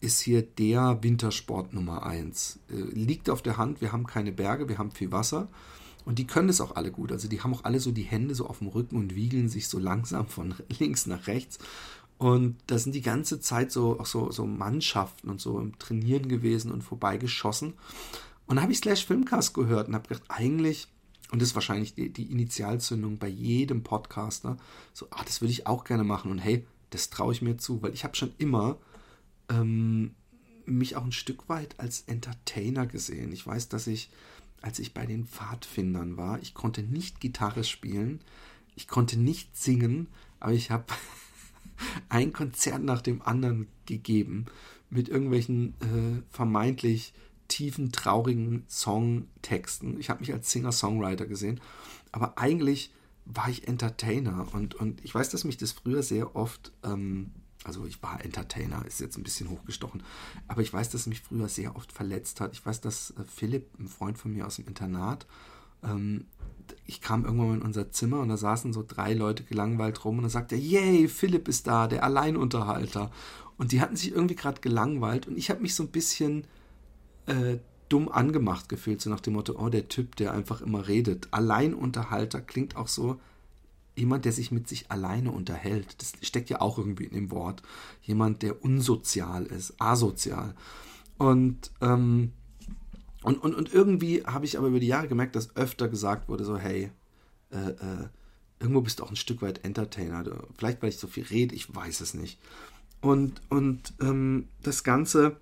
[0.00, 2.60] ist hier der Wintersport Nummer eins.
[2.70, 5.48] Äh, liegt auf der Hand, wir haben keine Berge, wir haben viel Wasser.
[6.04, 7.12] Und die können es auch alle gut.
[7.12, 9.68] Also die haben auch alle so die Hände so auf dem Rücken und wiegeln sich
[9.68, 11.58] so langsam von links nach rechts.
[12.16, 16.28] Und da sind die ganze Zeit so, auch so, so Mannschaften und so im Trainieren
[16.28, 17.74] gewesen und vorbeigeschossen.
[18.46, 20.88] Und da habe ich Slash Filmcast gehört und habe gedacht, eigentlich,
[21.30, 24.56] und das ist wahrscheinlich die, die Initialzündung bei jedem Podcaster,
[24.92, 26.30] so, ah, das würde ich auch gerne machen.
[26.30, 28.78] Und hey, das traue ich mir zu, weil ich habe schon immer
[29.48, 30.14] ähm,
[30.66, 33.32] mich auch ein Stück weit als Entertainer gesehen.
[33.32, 34.10] Ich weiß, dass ich,
[34.60, 38.20] als ich bei den Pfadfindern war, ich konnte nicht Gitarre spielen,
[38.76, 40.08] ich konnte nicht singen,
[40.40, 40.84] aber ich habe
[42.08, 44.46] ein Konzert nach dem anderen gegeben
[44.90, 47.12] mit irgendwelchen äh, vermeintlich
[47.48, 49.98] tiefen, traurigen Songtexten.
[49.98, 51.60] Ich habe mich als Singer-Songwriter gesehen,
[52.12, 52.92] aber eigentlich
[53.24, 57.30] war ich Entertainer und, und ich weiß, dass mich das früher sehr oft, ähm,
[57.68, 60.02] also ich war Entertainer, ist jetzt ein bisschen hochgestochen,
[60.48, 62.54] aber ich weiß, dass es mich früher sehr oft verletzt hat.
[62.54, 65.26] Ich weiß, dass äh, Philipp, ein Freund von mir aus dem Internat,
[65.84, 66.24] ähm,
[66.86, 70.16] ich kam irgendwann mal in unser Zimmer und da saßen so drei Leute gelangweilt rum
[70.16, 73.10] und dann sagte er, yay, Philipp ist da, der Alleinunterhalter.
[73.56, 76.44] Und die hatten sich irgendwie gerade gelangweilt und ich habe mich so ein bisschen
[77.26, 81.28] äh, dumm angemacht gefühlt, so nach dem Motto, oh, der Typ, der einfach immer redet.
[81.30, 83.20] Alleinunterhalter klingt auch so,
[83.98, 86.00] jemand, der sich mit sich alleine unterhält.
[86.00, 87.62] Das steckt ja auch irgendwie in dem Wort.
[88.02, 90.54] Jemand, der unsozial ist, asozial.
[91.18, 92.32] Und ähm,
[93.22, 96.44] und, und, und irgendwie habe ich aber über die Jahre gemerkt, dass öfter gesagt wurde,
[96.44, 96.90] so, hey,
[97.50, 98.08] äh, äh,
[98.60, 100.24] irgendwo bist du auch ein Stück weit Entertainer.
[100.56, 102.38] Vielleicht, weil ich so viel rede, ich weiß es nicht.
[103.00, 105.36] Und, und ähm, das Ganze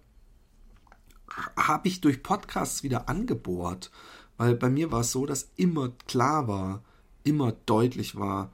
[1.56, 3.90] habe ich durch Podcasts wieder angebohrt,
[4.36, 6.82] weil bei mir war es so, dass immer klar war,
[7.26, 8.52] immer deutlich war,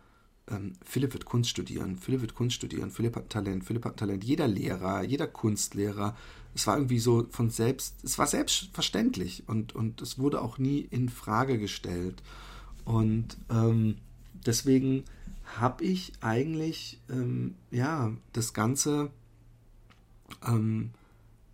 [0.51, 4.25] ähm, Philipp wird Kunst studieren, Philipp wird Kunst studieren, Philipp hat Talent, Philipp hat Talent.
[4.25, 6.17] Jeder Lehrer, jeder Kunstlehrer
[6.55, 10.81] es war irgendwie so von selbst, es war selbstverständlich und, und es wurde auch nie
[10.91, 12.23] in Frage gestellt.
[12.85, 13.97] Und ähm,
[14.47, 15.05] deswegen
[15.59, 19.11] habe ich eigentlich, ähm, ja, das Ganze,
[20.47, 20.91] ähm,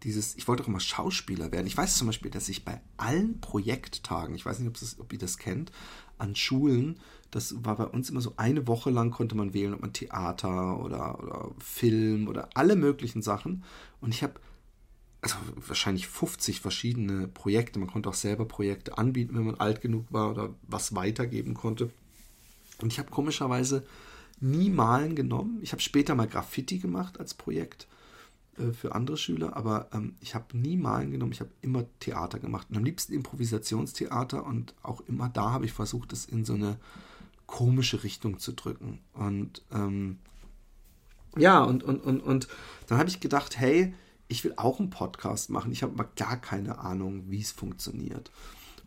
[0.02, 1.66] dieses, ich wollte auch immer Schauspieler werden.
[1.66, 5.12] Ich weiß zum Beispiel, dass ich bei allen Projekttagen, ich weiß nicht, ob, das, ob
[5.12, 5.72] ihr das kennt,
[6.18, 6.98] an Schulen,
[7.30, 10.82] das war bei uns immer so eine Woche lang konnte man wählen, ob man Theater
[10.82, 13.64] oder, oder Film oder alle möglichen Sachen.
[14.00, 14.40] Und ich habe
[15.20, 17.78] also wahrscheinlich 50 verschiedene Projekte.
[17.78, 21.90] Man konnte auch selber Projekte anbieten, wenn man alt genug war oder was weitergeben konnte.
[22.80, 23.84] Und ich habe komischerweise
[24.40, 25.58] nie Malen genommen.
[25.62, 27.88] Ich habe später mal Graffiti gemacht als Projekt
[28.58, 31.32] äh, für andere Schüler, aber ähm, ich habe nie Malen genommen.
[31.32, 35.72] Ich habe immer Theater gemacht und am liebsten Improvisationstheater und auch immer da habe ich
[35.72, 36.78] versucht, es in so eine
[37.46, 39.00] komische Richtung zu drücken.
[39.12, 40.18] Und ähm,
[41.36, 42.48] ja, und, und, und, und
[42.86, 43.94] dann habe ich gedacht, hey,
[44.28, 45.72] ich will auch einen Podcast machen.
[45.72, 48.30] Ich habe aber gar keine Ahnung, wie es funktioniert.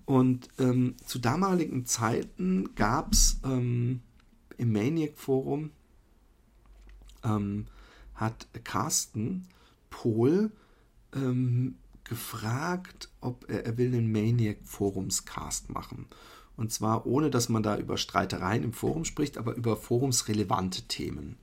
[0.06, 4.02] Und ähm, zu damaligen Zeiten gab es ähm,
[4.58, 5.72] im Maniac Forum,
[7.24, 7.66] ähm,
[8.14, 9.48] hat Carsten
[9.92, 10.52] Pohl
[11.14, 16.08] ähm, gefragt, ob er, er will einen Maniac Forumscast machen.
[16.58, 21.38] Und zwar ohne, dass man da über Streitereien im Forum spricht, aber über forumsrelevante Themen.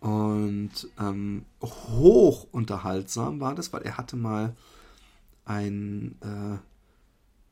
[0.00, 4.56] Und ähm, hoch unterhaltsam war das, weil er hatte mal
[5.44, 6.58] einen äh,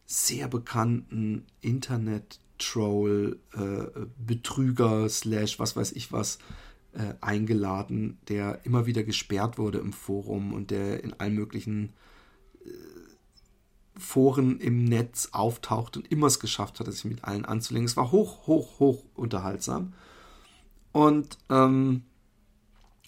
[0.07, 6.39] sehr bekannten Internet-Troll, äh, Betrüger, slash was weiß ich was,
[6.95, 11.93] äh, eingeladen, der immer wieder gesperrt wurde im Forum und der in allen möglichen
[12.65, 12.71] äh,
[13.99, 17.87] Foren im Netz auftaucht und immer es geschafft hat, sich mit allen anzulegen.
[17.87, 19.93] Es war hoch, hoch, hoch unterhaltsam.
[20.93, 22.03] Und ähm,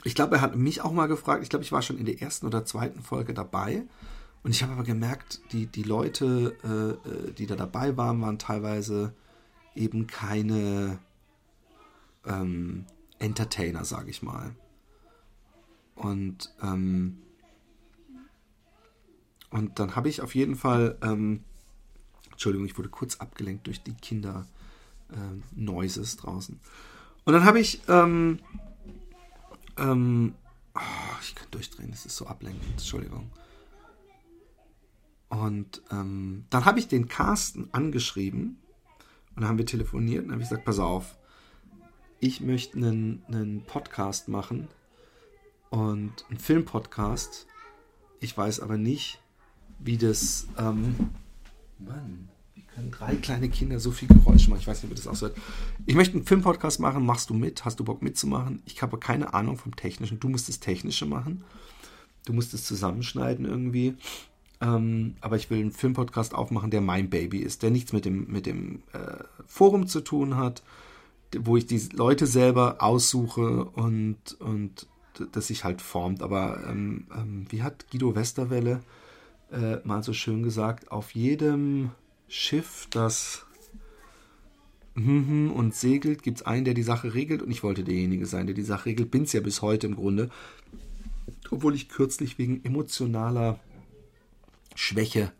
[0.04, 1.42] ich glaube, er hat mich auch mal gefragt.
[1.42, 3.84] Ich glaube, ich war schon in der ersten oder zweiten Folge dabei.
[4.42, 8.38] Und ich habe aber gemerkt, die, die Leute, äh, äh, die da dabei waren, waren
[8.38, 9.12] teilweise
[9.74, 10.98] eben keine
[12.24, 12.86] ähm,
[13.18, 14.54] Entertainer, sage ich mal.
[15.94, 17.22] Und, ähm,
[19.50, 21.42] und dann habe ich auf jeden Fall, ähm,
[22.30, 24.46] Entschuldigung, ich wurde kurz abgelenkt durch die Kinder
[25.10, 25.14] äh,
[25.54, 26.60] Noises draußen.
[27.24, 28.40] Und dann habe ich, ähm,
[29.78, 30.34] ähm,
[30.74, 33.30] oh, ich kann durchdrehen, das ist so ablenkend, Entschuldigung.
[35.28, 38.58] Und ähm, dann habe ich den Carsten angeschrieben
[39.34, 41.16] und dann haben wir telefoniert und habe ich gesagt, pass auf,
[42.20, 44.68] ich möchte einen, einen Podcast machen
[45.70, 47.46] und einen Filmpodcast.
[48.20, 49.20] Ich weiß aber nicht,
[49.78, 50.48] wie das.
[50.58, 50.94] Ähm,
[51.78, 54.60] Mann, wie können drei kleine Kinder so viel Geräusch machen?
[54.60, 55.32] Ich weiß nicht, wie das aussieht.
[55.84, 57.04] Ich möchte einen Filmpodcast machen.
[57.04, 57.64] Machst du mit?
[57.64, 58.62] Hast du Bock mitzumachen?
[58.64, 60.18] Ich habe keine Ahnung vom Technischen.
[60.20, 61.44] Du musst das Technische machen.
[62.24, 63.96] Du musst es zusammenschneiden irgendwie.
[64.60, 68.26] Ähm, aber ich will einen Filmpodcast aufmachen, der mein Baby ist, der nichts mit dem,
[68.28, 70.62] mit dem äh, Forum zu tun hat,
[71.38, 74.86] wo ich die Leute selber aussuche und, und
[75.32, 76.22] das sich halt formt.
[76.22, 78.80] Aber ähm, ähm, wie hat Guido Westerwelle
[79.50, 81.90] äh, mal so schön gesagt, auf jedem
[82.28, 83.46] Schiff, das
[84.96, 88.54] und segelt, gibt es einen, der die Sache regelt und ich wollte derjenige sein, der
[88.54, 89.10] die Sache regelt.
[89.10, 90.30] Bin es ja bis heute im Grunde.
[91.50, 93.60] Obwohl ich kürzlich wegen emotionaler
[94.74, 95.32] Schwäche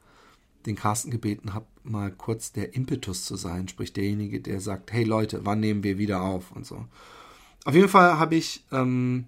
[0.67, 5.05] den Carsten gebeten habe, mal kurz der Impetus zu sein, sprich derjenige, der sagt, hey
[5.05, 6.85] Leute, wann nehmen wir wieder auf und so.
[7.65, 9.27] Auf jeden Fall habe ich ähm,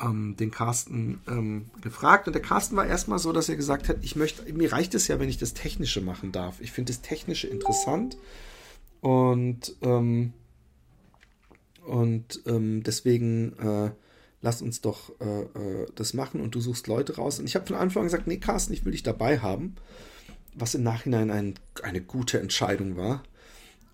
[0.00, 3.98] ähm, den Carsten ähm, gefragt und der Carsten war erstmal so, dass er gesagt hat,
[4.02, 6.60] ich möchte, mir reicht es ja, wenn ich das Technische machen darf.
[6.60, 8.16] Ich finde das Technische interessant
[9.00, 10.32] und ähm,
[11.84, 13.90] und ähm, deswegen äh,
[14.42, 17.38] lass uns doch äh, äh, das machen und du suchst Leute raus.
[17.38, 19.76] Und ich habe von Anfang an gesagt, nee, Carsten, ich will dich dabei haben,
[20.54, 23.22] was im Nachhinein ein, eine gute Entscheidung war.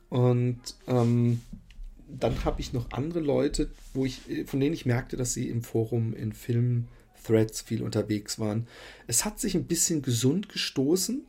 [0.09, 1.43] Und ähm,
[2.09, 5.63] dann habe ich noch andere Leute, wo ich, von denen ich merkte, dass sie im
[5.63, 8.67] Forum in Film-Threads viel unterwegs waren.
[9.07, 11.27] Es hat sich ein bisschen gesund gestoßen,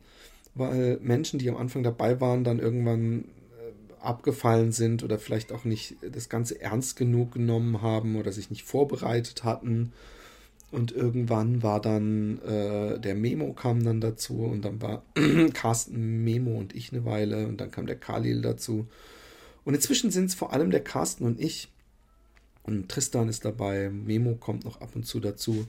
[0.54, 3.26] weil Menschen, die am Anfang dabei waren, dann irgendwann
[4.02, 8.64] abgefallen sind oder vielleicht auch nicht das Ganze ernst genug genommen haben oder sich nicht
[8.64, 9.92] vorbereitet hatten.
[10.70, 15.02] Und irgendwann war dann äh, der Memo kam dann dazu und dann war
[15.52, 18.86] Carsten Memo und ich eine Weile und dann kam der Khalil dazu.
[19.64, 21.68] Und inzwischen sind es vor allem der Carsten und ich.
[22.62, 25.66] Und Tristan ist dabei, Memo kommt noch ab und zu dazu.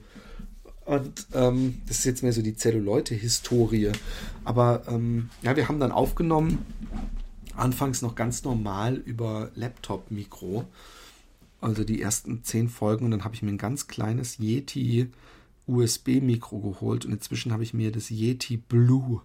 [0.84, 3.92] Und ähm, das ist jetzt mehr so die Zelluleute-Historie.
[4.44, 6.64] Aber ähm, ja, wir haben dann aufgenommen
[7.56, 10.66] anfangs noch ganz normal über Laptop-Mikro.
[11.60, 15.10] Also die ersten zehn Folgen und dann habe ich mir ein ganz kleines Yeti
[15.66, 19.22] USB-Mikro geholt und inzwischen habe ich mir das Yeti Blue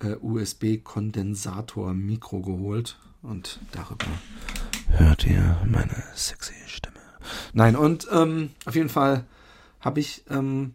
[0.00, 4.04] äh, USB-Kondensator-Mikro geholt und darüber
[4.88, 6.98] hört ihr meine sexy Stimme.
[7.54, 9.24] Nein, und ähm, auf jeden Fall
[9.80, 10.74] habe ich ähm,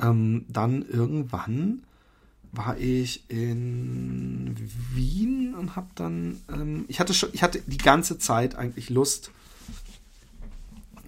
[0.00, 1.82] ähm, dann irgendwann
[2.52, 4.56] war ich in
[4.92, 9.30] Wien und habe dann, ähm, ich hatte schon, ich hatte die ganze Zeit eigentlich Lust,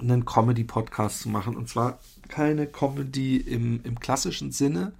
[0.00, 1.56] einen Comedy-Podcast zu machen.
[1.56, 4.92] Und zwar keine Comedy im, im klassischen Sinne.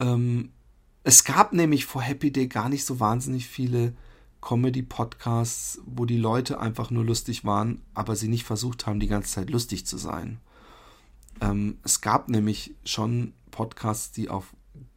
[0.00, 0.50] Ähm,
[1.04, 3.94] es gab nämlich vor Happy Day gar nicht so wahnsinnig viele
[4.40, 9.32] Comedy-Podcasts, wo die Leute einfach nur lustig waren, aber sie nicht versucht haben, die ganze
[9.32, 10.40] Zeit lustig zu sein.
[11.40, 14.52] Ähm, es gab nämlich schon Podcasts, die auf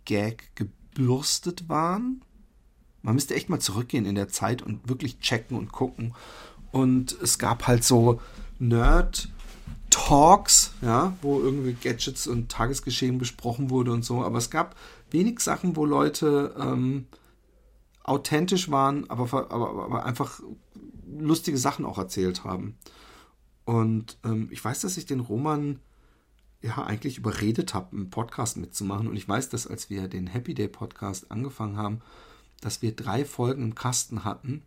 [0.06, 2.22] Gag gebürstet waren.
[3.02, 6.14] Man müsste echt mal zurückgehen in der Zeit und wirklich checken und gucken.
[6.72, 8.20] Und es gab halt so
[8.60, 9.32] Nerd-Talks,
[10.82, 14.24] ja, wo irgendwie Gadgets und Tagesgeschehen besprochen wurde und so.
[14.24, 14.76] Aber es gab
[15.12, 17.06] wenig Sachen, wo Leute ähm,
[18.04, 20.42] authentisch waren, aber, aber, aber einfach
[21.20, 22.78] lustige Sachen auch erzählt haben.
[23.66, 25.80] Und ähm, ich weiß, dass ich den Roman
[26.62, 29.08] ja eigentlich überredet habe, einen Podcast mitzumachen.
[29.08, 32.02] Und ich weiß, dass als wir den Happy Day Podcast angefangen haben,
[32.62, 34.64] dass wir drei Folgen im Kasten hatten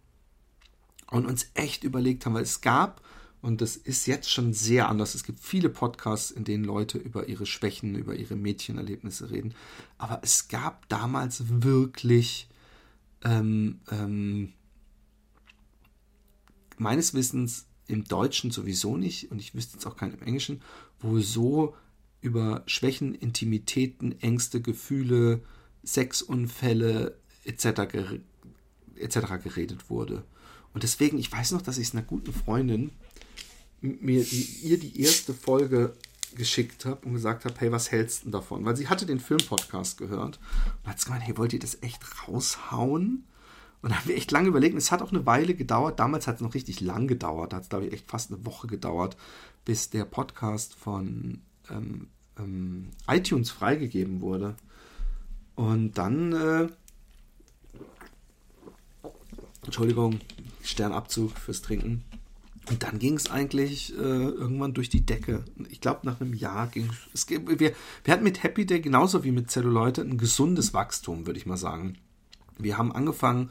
[1.10, 3.02] und uns echt überlegt haben, weil es gab,
[3.40, 7.28] und das ist jetzt schon sehr anders, es gibt viele Podcasts, in denen Leute über
[7.28, 9.54] ihre Schwächen, über ihre Mädchenerlebnisse reden,
[9.96, 12.48] aber es gab damals wirklich
[13.24, 14.52] ähm, ähm,
[16.76, 19.30] meines Wissens im Deutschen sowieso nicht.
[19.30, 20.62] Und ich wüsste jetzt auch keinen im Englischen,
[21.00, 21.74] wo so
[22.20, 25.42] über Schwächen, Intimitäten, Ängste, Gefühle,
[25.84, 28.20] Sexunfälle etc.
[28.96, 29.18] etc.
[29.42, 30.24] geredet wurde.
[30.74, 32.90] Und deswegen, ich weiß noch, dass ich es einer guten Freundin
[33.80, 35.94] mir die, ihr die erste Folge
[36.34, 38.64] geschickt habe und gesagt habe, hey, was hältst du davon?
[38.64, 40.38] Weil sie hatte den Filmpodcast gehört
[40.82, 43.24] und hat gemeint, hey, wollt ihr das echt raushauen?
[43.80, 44.76] Und da haben wir echt lange überlegt.
[44.76, 46.00] Es hat auch eine Weile gedauert.
[46.00, 47.52] Damals hat es noch richtig lang gedauert.
[47.52, 49.16] Da hat es, glaube ich, echt fast eine Woche gedauert,
[49.64, 54.56] bis der Podcast von ähm, ähm, iTunes freigegeben wurde.
[55.54, 56.68] Und dann, äh,
[59.64, 60.20] Entschuldigung,
[60.62, 62.04] Sternabzug fürs Trinken.
[62.68, 65.44] Und dann ging es eigentlich äh, irgendwann durch die Decke.
[65.70, 67.28] Ich glaube, nach einem Jahr ging es.
[67.28, 67.74] Wir, wir
[68.08, 71.96] hatten mit Happy Day genauso wie mit Zelluleute ein gesundes Wachstum, würde ich mal sagen.
[72.58, 73.50] Wir haben angefangen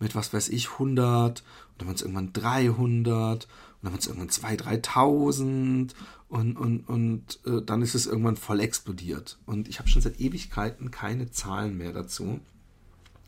[0.00, 1.44] mit, was weiß ich, 100, und
[1.78, 3.48] dann waren es irgendwann 300, und
[3.82, 5.94] dann waren es irgendwann 2.000, 3.000,
[6.28, 9.38] und, und, und äh, dann ist es irgendwann voll explodiert.
[9.46, 12.40] Und ich habe schon seit Ewigkeiten keine Zahlen mehr dazu.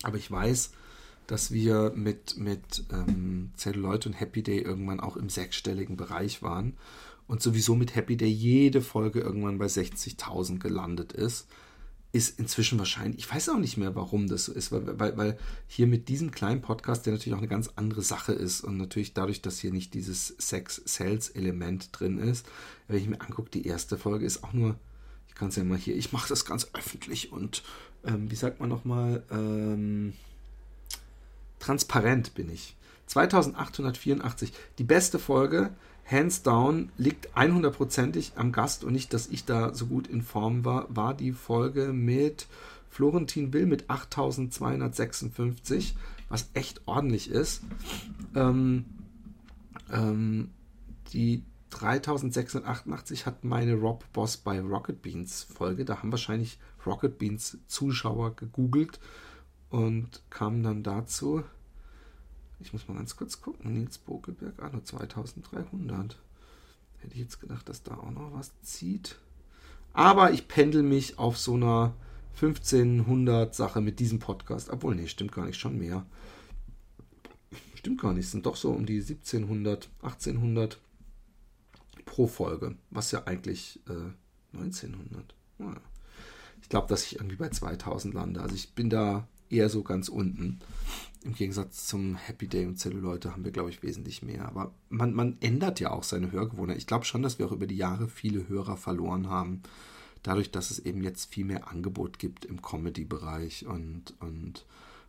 [0.03, 0.73] Aber ich weiß,
[1.27, 6.75] dass wir mit, mit ähm, Zelluloid und Happy Day irgendwann auch im sechsstelligen Bereich waren
[7.27, 11.47] und sowieso mit Happy Day jede Folge irgendwann bei 60.000 gelandet ist,
[12.13, 15.39] ist inzwischen wahrscheinlich, ich weiß auch nicht mehr, warum das so ist, weil, weil, weil
[15.69, 19.15] hier mit diesem kleinen Podcast, der natürlich auch eine ganz andere Sache ist und natürlich
[19.15, 22.47] dadurch, dass hier nicht dieses Sex-Sales-Element drin ist,
[22.89, 24.77] wenn ich mir angucke, die erste Folge ist auch nur,
[25.29, 27.63] ich kann es ja mal hier, ich mache das ganz öffentlich und
[28.05, 30.15] ähm, wie sagt man nochmal, ähm,
[31.61, 32.75] transparent bin ich.
[33.07, 34.53] 2884.
[34.79, 35.75] Die beste Folge,
[36.11, 40.65] hands down, liegt 100%ig am Gast und nicht, dass ich da so gut in Form
[40.65, 42.47] war, war die Folge mit
[42.91, 45.97] Florentin Will mit 8256,
[46.29, 47.63] was echt ordentlich ist.
[48.35, 48.85] Ähm,
[49.93, 50.51] ähm,
[51.13, 55.85] die 3688 hat meine Rob Boss bei Rocket Beans Folge.
[55.85, 58.99] Da haben wahrscheinlich Rocket Beans Zuschauer gegoogelt
[59.71, 61.45] und kam dann dazu.
[62.61, 63.73] Ich muss mal ganz kurz gucken.
[63.73, 66.19] Nils Bokelberg, ah, nur 2300.
[66.99, 69.17] Hätte ich jetzt gedacht, dass da auch noch was zieht.
[69.93, 71.95] Aber ich pendel mich auf so einer
[72.35, 74.71] 1500 Sache mit diesem Podcast.
[74.71, 76.07] Obwohl, nee, stimmt gar nicht, schon mehr.
[77.75, 80.79] Stimmt gar nicht, sind doch so um die 1700, 1800
[82.05, 82.77] pro Folge.
[82.91, 85.35] Was ja eigentlich äh, 1900.
[85.59, 85.81] Naja.
[86.63, 88.43] Ich glaube, dass ich irgendwie bei 2000 lande.
[88.43, 90.61] Also ich bin da eher so ganz unten.
[91.23, 94.47] Im Gegensatz zum Happy Day und Zelluleute haben wir, glaube ich, wesentlich mehr.
[94.47, 96.79] Aber man, man ändert ja auch seine Hörgewohnheit.
[96.79, 99.63] Ich glaube schon, dass wir auch über die Jahre viele Hörer verloren haben.
[100.23, 103.67] Dadurch, dass es eben jetzt viel mehr Angebot gibt im Comedy-Bereich.
[103.67, 104.65] Und, und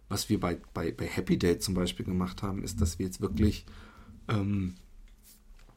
[0.09, 3.21] was wir bei, bei, bei Happy Day zum Beispiel gemacht haben, ist, dass wir jetzt
[3.21, 3.65] wirklich
[4.27, 4.75] ähm,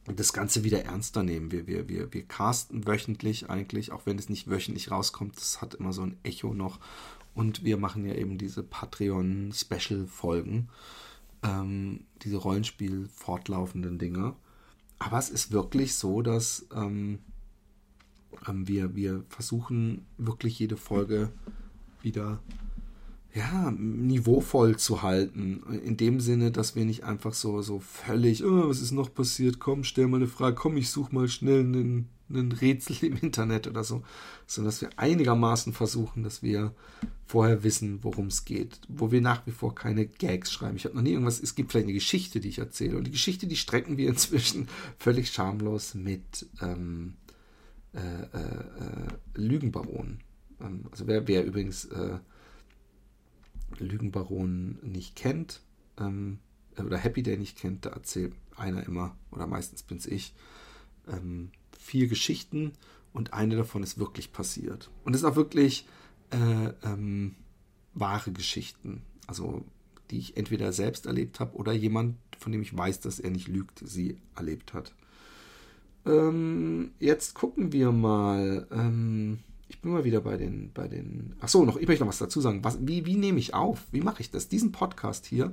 [0.07, 1.51] das Ganze wieder ernster nehmen.
[1.51, 5.37] Wir, wir, wir, wir casten wöchentlich eigentlich, auch wenn es nicht wöchentlich rauskommt.
[5.37, 6.79] Das hat immer so ein Echo noch.
[7.35, 10.69] Und wir machen ja eben diese Patreon-Special-Folgen,
[11.43, 14.37] ähm, diese Rollenspiel fortlaufenden Dinge.
[14.99, 17.19] Aber es ist wirklich so, dass ähm,
[18.47, 21.33] ähm, wir, wir versuchen wirklich jede Folge
[22.03, 22.41] wieder
[23.35, 25.63] ja, niveauvoll zu halten.
[25.85, 29.59] In dem Sinne, dass wir nicht einfach so, so völlig, oh, was ist noch passiert?
[29.59, 33.67] Komm, stell mal eine Frage, komm, ich suche mal schnell einen, einen Rätsel im Internet
[33.67, 34.05] oder so.
[34.47, 36.75] Sondern dass wir einigermaßen versuchen, dass wir
[37.27, 38.81] vorher wissen, worum es geht.
[38.89, 40.77] Wo wir nach wie vor keine Gags schreiben.
[40.77, 42.97] Ich habe noch nie irgendwas, es gibt vielleicht eine Geschichte, die ich erzähle.
[42.97, 47.15] Und die Geschichte, die strecken wir inzwischen völlig schamlos mit ähm,
[47.95, 50.21] äh, äh, äh Lügenbaronen.
[50.61, 52.19] Ähm, also wer, wer übrigens äh,
[53.79, 55.61] Lügenbaron nicht kennt,
[55.99, 56.39] ähm,
[56.79, 60.35] oder Happy Day nicht kennt, da erzählt einer immer, oder meistens bin es ich,
[61.09, 62.73] ähm, vier Geschichten
[63.13, 64.91] und eine davon ist wirklich passiert.
[65.05, 65.87] Und es ist auch wirklich
[66.31, 67.37] äh, ähm,
[67.95, 69.65] wahre Geschichten, also
[70.11, 73.49] die ich entweder selbst erlebt habe oder jemand, von dem ich weiß, dass er nicht
[73.49, 74.95] lügt, sie erlebt hat.
[76.07, 78.67] Ähm, jetzt gucken wir mal.
[79.85, 81.35] Bin mal wieder bei den, bei den.
[81.41, 82.65] Ach so, noch, ich möchte noch was dazu sagen.
[82.65, 83.83] Was, wie, wie nehme ich auf?
[83.93, 84.49] Wie mache ich das?
[84.49, 85.53] Diesen Podcast hier.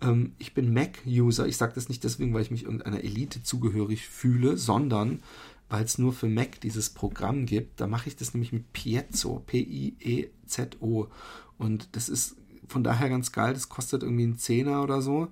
[0.00, 1.46] Ähm, ich bin Mac-User.
[1.46, 5.22] Ich sage das nicht deswegen, weil ich mich irgendeiner Elite zugehörig fühle, sondern
[5.68, 7.80] weil es nur für Mac dieses Programm gibt.
[7.80, 9.40] Da mache ich das nämlich mit Piezo.
[9.46, 11.06] P-I-E-Z-O.
[11.56, 13.54] Und das ist von daher ganz geil.
[13.54, 15.28] Das kostet irgendwie einen Zehner oder so.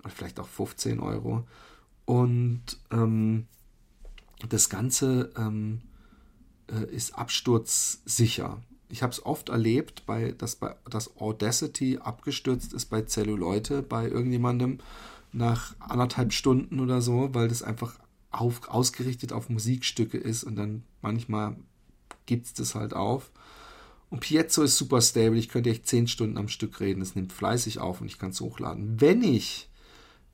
[0.00, 1.46] Oder vielleicht auch 15 Euro.
[2.04, 3.46] Und ähm,
[4.46, 5.87] das Ganze ähm, äh,
[6.90, 8.62] ist absturzsicher.
[8.90, 14.08] Ich habe es oft erlebt, bei, dass, bei, dass Audacity abgestürzt ist bei Zelluleute, bei
[14.08, 14.78] irgendjemandem
[15.32, 17.98] nach anderthalb Stunden oder so, weil das einfach
[18.30, 21.56] auf, ausgerichtet auf Musikstücke ist und dann manchmal
[22.26, 23.30] gibt es das halt auf.
[24.10, 25.38] Und Piezo ist super stable.
[25.38, 27.02] Ich könnte echt zehn Stunden am Stück reden.
[27.02, 29.00] Es nimmt fleißig auf und ich kann es hochladen.
[29.00, 29.68] Wenn ich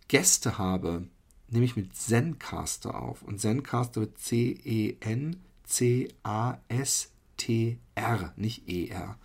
[0.06, 1.08] Gäste habe,
[1.48, 3.22] nehme ich mit Zencaster auf.
[3.22, 6.62] Und Zencaster wird C-E-N C-A-S-T-R,
[8.36, 9.18] nicht E-R.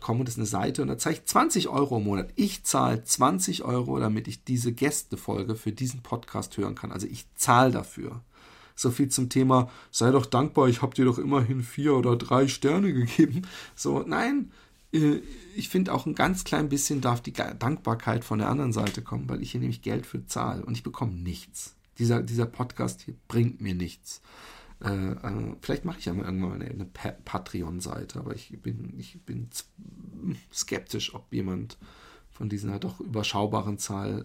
[0.00, 2.30] .com und das ist eine Seite und da zahle ich 20 Euro im Monat.
[2.36, 6.92] Ich zahle 20 Euro, damit ich diese Gästefolge für diesen Podcast hören kann.
[6.92, 8.20] Also ich zahle dafür.
[8.76, 12.48] So viel zum Thema, sei doch dankbar, ich habe dir doch immerhin vier oder drei
[12.48, 13.42] Sterne gegeben.
[13.74, 14.52] So, nein,
[14.92, 15.20] äh,
[15.54, 19.28] ich finde auch ein ganz klein bisschen darf die Dankbarkeit von der anderen Seite kommen,
[19.28, 21.76] weil ich hier nämlich Geld für zahle und ich bekomme nichts.
[21.98, 24.22] Dieser, dieser Podcast hier bringt mir nichts.
[24.82, 29.20] Äh, äh, vielleicht mache ich ja mal irgendwann eine, eine Patreon-Seite, aber ich bin, ich
[29.22, 29.48] bin
[30.52, 31.76] skeptisch, ob jemand
[32.40, 34.24] von dieser doch überschaubaren Zahl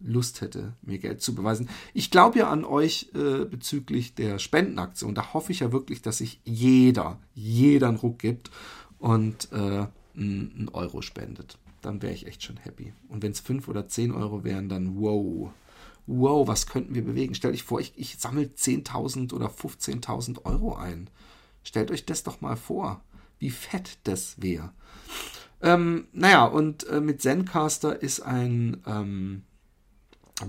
[0.00, 1.68] äh, Lust hätte, mir Geld zu beweisen.
[1.94, 5.16] Ich glaube ja an euch äh, bezüglich der Spendenaktion.
[5.16, 8.52] Da hoffe ich ja wirklich, dass sich jeder, jeder einen Ruck gibt
[9.00, 11.58] und äh, einen Euro spendet.
[11.82, 12.92] Dann wäre ich echt schon happy.
[13.08, 15.50] Und wenn es 5 oder 10 Euro wären, dann wow.
[16.06, 17.34] Wow, was könnten wir bewegen?
[17.34, 21.10] Stellt euch vor, ich, ich sammle 10.000 oder 15.000 Euro ein.
[21.62, 23.02] Stellt euch das doch mal vor,
[23.38, 24.72] wie fett das wäre.
[25.60, 29.42] Ähm, naja, und äh, mit Zencaster ist ein ähm,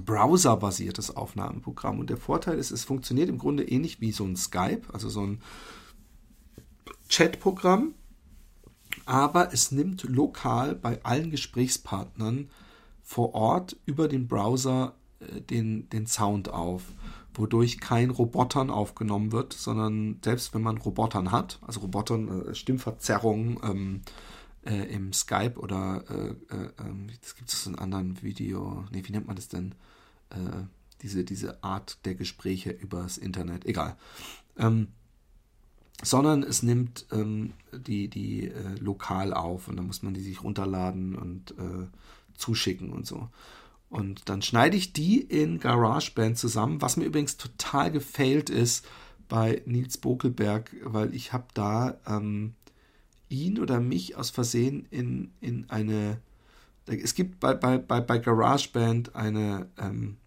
[0.05, 1.99] browserbasiertes Aufnahmeprogramm.
[1.99, 5.25] Und der Vorteil ist, es funktioniert im Grunde ähnlich wie so ein Skype, also so
[5.25, 5.41] ein
[7.09, 7.95] Chatprogramm
[9.07, 12.49] aber es nimmt lokal bei allen Gesprächspartnern
[13.01, 16.84] vor Ort über den Browser den, den Sound auf,
[17.34, 23.59] wodurch kein Robotern aufgenommen wird, sondern selbst wenn man Robotern hat, also Robotern, äh, Stimmverzerrung
[23.63, 24.01] ähm,
[24.65, 29.11] äh, im Skype oder äh, äh, ähm, das gibt es in anderen Video, nee, wie
[29.11, 29.76] nennt man das denn?
[30.30, 30.65] Äh,
[31.03, 33.97] diese, diese Art der Gespräche übers Internet, egal.
[34.57, 34.88] Ähm,
[36.03, 40.43] sondern es nimmt ähm, die, die äh, lokal auf und dann muss man die sich
[40.43, 41.88] runterladen und äh,
[42.36, 43.30] zuschicken und so.
[43.89, 48.85] Und dann schneide ich die in GarageBand zusammen, was mir übrigens total gefailt ist
[49.29, 52.55] bei Nils Bokelberg, weil ich habe da ähm,
[53.29, 56.19] ihn oder mich aus Versehen in, in eine.
[56.85, 60.17] Es gibt bei, bei, bei, bei GarageBand eine ähm,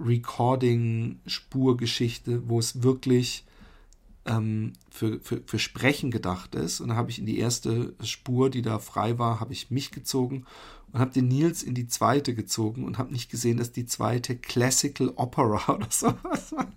[0.00, 3.44] Recording-Spurgeschichte, wo es wirklich
[4.28, 6.80] ähm, für, für, für Sprechen gedacht ist.
[6.80, 9.90] Und dann habe ich in die erste Spur, die da frei war, habe ich mich
[9.90, 10.44] gezogen
[10.92, 14.36] und habe den Nils in die zweite gezogen und habe nicht gesehen, dass die zweite
[14.36, 16.68] Classical Opera oder sowas war.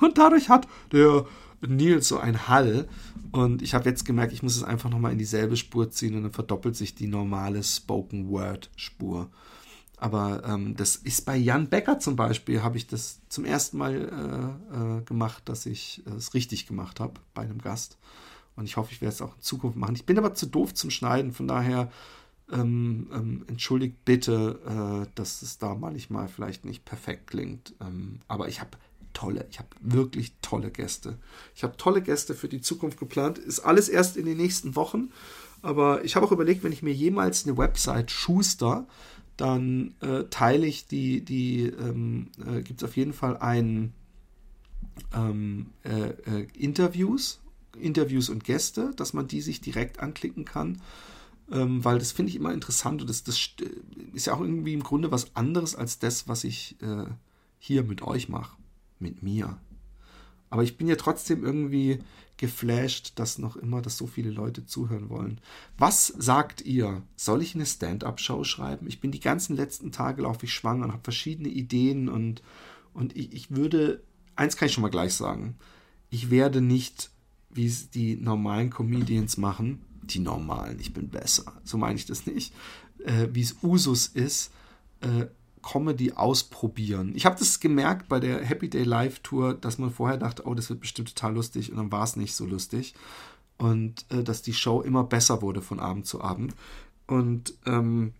[0.00, 1.26] Und dadurch hat der
[1.66, 2.88] Nils so ein Hall.
[3.32, 6.22] Und ich habe jetzt gemerkt, ich muss es einfach nochmal in dieselbe Spur ziehen und
[6.22, 9.28] dann verdoppelt sich die normale Spoken Word Spur.
[10.00, 13.94] Aber ähm, das ist bei Jan Becker zum Beispiel, habe ich das zum ersten Mal
[14.72, 17.98] äh, äh, gemacht, dass ich es äh, richtig gemacht habe bei einem Gast.
[18.56, 19.94] Und ich hoffe, ich werde es auch in Zukunft machen.
[19.94, 21.92] Ich bin aber zu doof zum Schneiden, von daher
[22.50, 27.74] ähm, ähm, entschuldigt bitte, äh, dass es da manchmal vielleicht nicht perfekt klingt.
[27.82, 28.70] Ähm, aber ich habe
[29.12, 31.18] tolle, ich habe wirklich tolle Gäste.
[31.54, 33.36] Ich habe tolle Gäste für die Zukunft geplant.
[33.36, 35.10] Ist alles erst in den nächsten Wochen.
[35.60, 38.86] Aber ich habe auch überlegt, wenn ich mir jemals eine Website schuster,
[39.40, 43.94] dann äh, teile ich die, die ähm, äh, gibt es auf jeden Fall ein
[45.14, 47.40] ähm, äh, äh, Interviews,
[47.78, 50.82] Interviews und Gäste, dass man die sich direkt anklicken kann,
[51.50, 53.38] ähm, weil das finde ich immer interessant und das, das
[54.12, 57.06] ist ja auch irgendwie im Grunde was anderes als das, was ich äh,
[57.58, 58.58] hier mit euch mache,
[58.98, 59.58] mit mir.
[60.50, 62.00] Aber ich bin ja trotzdem irgendwie
[62.36, 65.40] geflasht, dass noch immer, dass so viele Leute zuhören wollen.
[65.78, 67.02] Was sagt ihr?
[67.14, 68.86] Soll ich eine Stand-up-Show schreiben?
[68.88, 72.42] Ich bin die ganzen letzten Tage laufe ich schwanger und habe verschiedene Ideen und,
[72.94, 74.02] und ich, ich würde,
[74.36, 75.56] eins kann ich schon mal gleich sagen,
[76.08, 77.10] ich werde nicht,
[77.50, 82.26] wie es die normalen Comedians machen, die normalen, ich bin besser, so meine ich das
[82.26, 82.54] nicht,
[83.04, 84.50] äh, wie es Usus ist,
[85.02, 85.26] äh,
[85.62, 87.12] Comedy ausprobieren.
[87.14, 90.54] Ich habe das gemerkt bei der Happy Day Live Tour, dass man vorher dachte, oh,
[90.54, 92.94] das wird bestimmt total lustig und dann war es nicht so lustig.
[93.58, 96.54] Und äh, dass die Show immer besser wurde von Abend zu Abend.
[97.06, 98.14] Und ähm,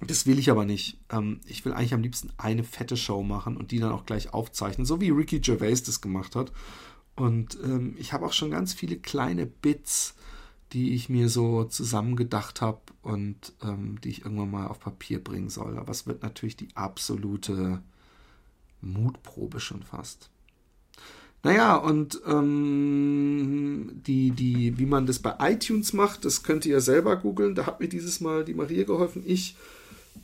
[0.00, 0.98] das will ich aber nicht.
[1.10, 4.34] Ähm, ich will eigentlich am liebsten eine fette Show machen und die dann auch gleich
[4.34, 6.52] aufzeichnen, so wie Ricky Gervais das gemacht hat.
[7.16, 10.14] Und ähm, ich habe auch schon ganz viele kleine Bits
[10.72, 15.48] die ich mir so zusammengedacht habe und ähm, die ich irgendwann mal auf Papier bringen
[15.48, 15.78] soll.
[15.78, 17.82] Aber es wird natürlich die absolute
[18.80, 20.30] Mutprobe schon fast.
[21.42, 27.14] Naja, und ähm, die, die, wie man das bei iTunes macht, das könnt ihr selber
[27.16, 27.54] googeln.
[27.54, 29.22] Da hat mir dieses Mal die Maria geholfen.
[29.24, 29.56] Ich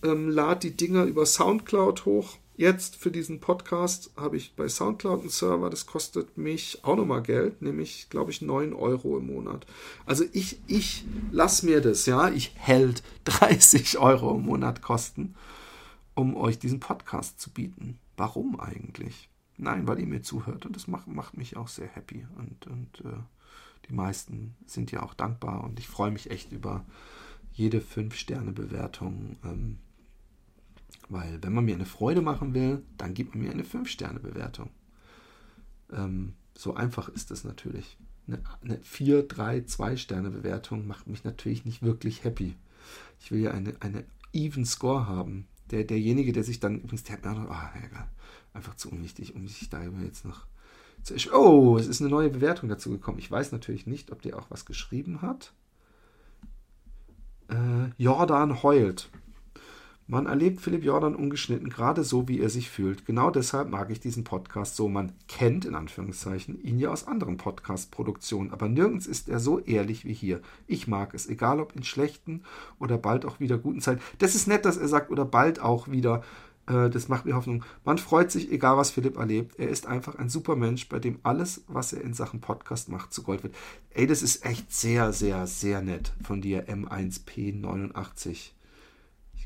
[0.02, 5.20] ähm, lade die Dinger über Soundcloud hoch Jetzt für diesen Podcast habe ich bei Soundcloud
[5.20, 9.66] einen Server, das kostet mich auch nochmal Geld, nämlich, glaube ich, 9 Euro im Monat.
[10.04, 15.34] Also ich, ich lasse mir das, ja, ich hält 30 Euro im Monat kosten,
[16.14, 17.98] um euch diesen Podcast zu bieten.
[18.18, 19.30] Warum eigentlich?
[19.56, 23.00] Nein, weil ihr mir zuhört und das macht, macht mich auch sehr happy und, und
[23.06, 23.18] äh,
[23.88, 26.84] die meisten sind ja auch dankbar und ich freue mich echt über
[27.52, 29.36] jede 5-Sterne-Bewertung.
[29.44, 29.78] Ähm,
[31.12, 34.70] weil wenn man mir eine Freude machen will, dann gibt man mir eine 5-Sterne-Bewertung.
[35.92, 37.98] Ähm, so einfach ist es natürlich.
[38.26, 42.54] Eine, eine 4, 3, 2 Sterne Bewertung macht mich natürlich nicht wirklich happy.
[43.20, 45.46] Ich will ja eine, eine even Score haben.
[45.70, 48.08] Der, derjenige, der sich dann übrigens, der hat mir ah, egal,
[48.52, 50.46] einfach zu unwichtig, um sich darüber jetzt noch
[51.02, 51.14] zu.
[51.32, 53.18] Oh, es ist eine neue Bewertung dazu gekommen.
[53.18, 55.52] Ich weiß natürlich nicht, ob der auch was geschrieben hat.
[57.48, 59.10] Äh, Jordan heult.
[60.08, 63.06] Man erlebt Philipp Jordan ungeschnitten, gerade so, wie er sich fühlt.
[63.06, 64.88] Genau deshalb mag ich diesen Podcast so.
[64.88, 70.04] Man kennt, in Anführungszeichen, ihn ja aus anderen Podcast-Produktionen, aber nirgends ist er so ehrlich
[70.04, 70.40] wie hier.
[70.66, 72.42] Ich mag es, egal ob in schlechten
[72.80, 74.02] oder bald auch wieder guten Zeiten.
[74.18, 76.22] Das ist nett, dass er sagt, oder bald auch wieder.
[76.66, 77.64] Äh, das macht mir Hoffnung.
[77.84, 79.58] Man freut sich, egal was Philipp erlebt.
[79.58, 83.12] Er ist einfach ein super Mensch, bei dem alles, was er in Sachen Podcast macht,
[83.12, 83.54] zu Gold wird.
[83.90, 88.50] Ey, das ist echt sehr, sehr, sehr nett von dir, M1P89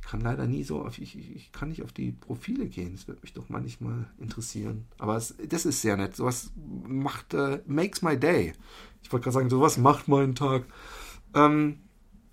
[0.07, 2.93] kann leider nie so auf, ich, ich kann nicht auf die Profile gehen.
[2.93, 4.87] Das würde mich doch manchmal interessieren.
[4.99, 6.15] Aber es, das ist sehr nett.
[6.15, 6.53] Sowas
[6.87, 8.53] macht, äh, makes my day.
[9.03, 10.65] Ich wollte gerade sagen, sowas macht meinen Tag.
[11.35, 11.81] Ähm,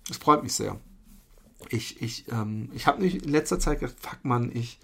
[0.06, 0.78] das freut mich sehr.
[1.68, 4.78] Ich, ich, ähm, ich habe mich in letzter Zeit gedacht, fuck man, ich,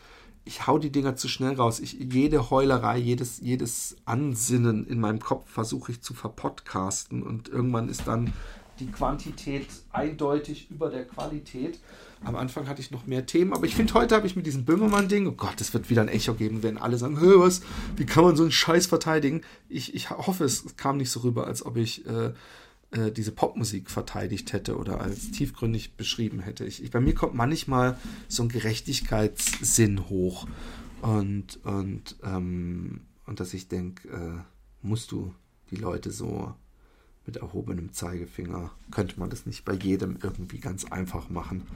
[0.44, 1.78] ich hau die Dinger zu schnell raus.
[1.78, 7.88] Ich, jede Heulerei, jedes, jedes Ansinnen in meinem Kopf versuche ich zu verpodcasten und irgendwann
[7.88, 8.32] ist dann
[8.80, 11.78] die Quantität eindeutig über der Qualität.
[12.22, 14.64] Am Anfang hatte ich noch mehr Themen, aber ich finde, heute habe ich mit diesem
[14.64, 17.62] Böhmermann-Ding, oh Gott, es wird wieder ein Echo geben, wenn alle sagen, Hö, was,
[17.96, 19.42] wie kann man so einen Scheiß verteidigen?
[19.68, 22.32] Ich, ich hoffe, es kam nicht so rüber, als ob ich äh,
[22.90, 26.64] äh, diese Popmusik verteidigt hätte oder als tiefgründig beschrieben hätte.
[26.64, 27.96] Ich, ich, bei mir kommt manchmal
[28.28, 30.46] so ein Gerechtigkeitssinn hoch
[31.00, 34.42] und, und, ähm, und dass ich denke, äh,
[34.82, 35.32] musst du
[35.70, 36.54] die Leute so
[37.26, 38.70] mit erhobenem Zeigefinger.
[38.90, 41.66] Könnte man das nicht bei jedem irgendwie ganz einfach machen.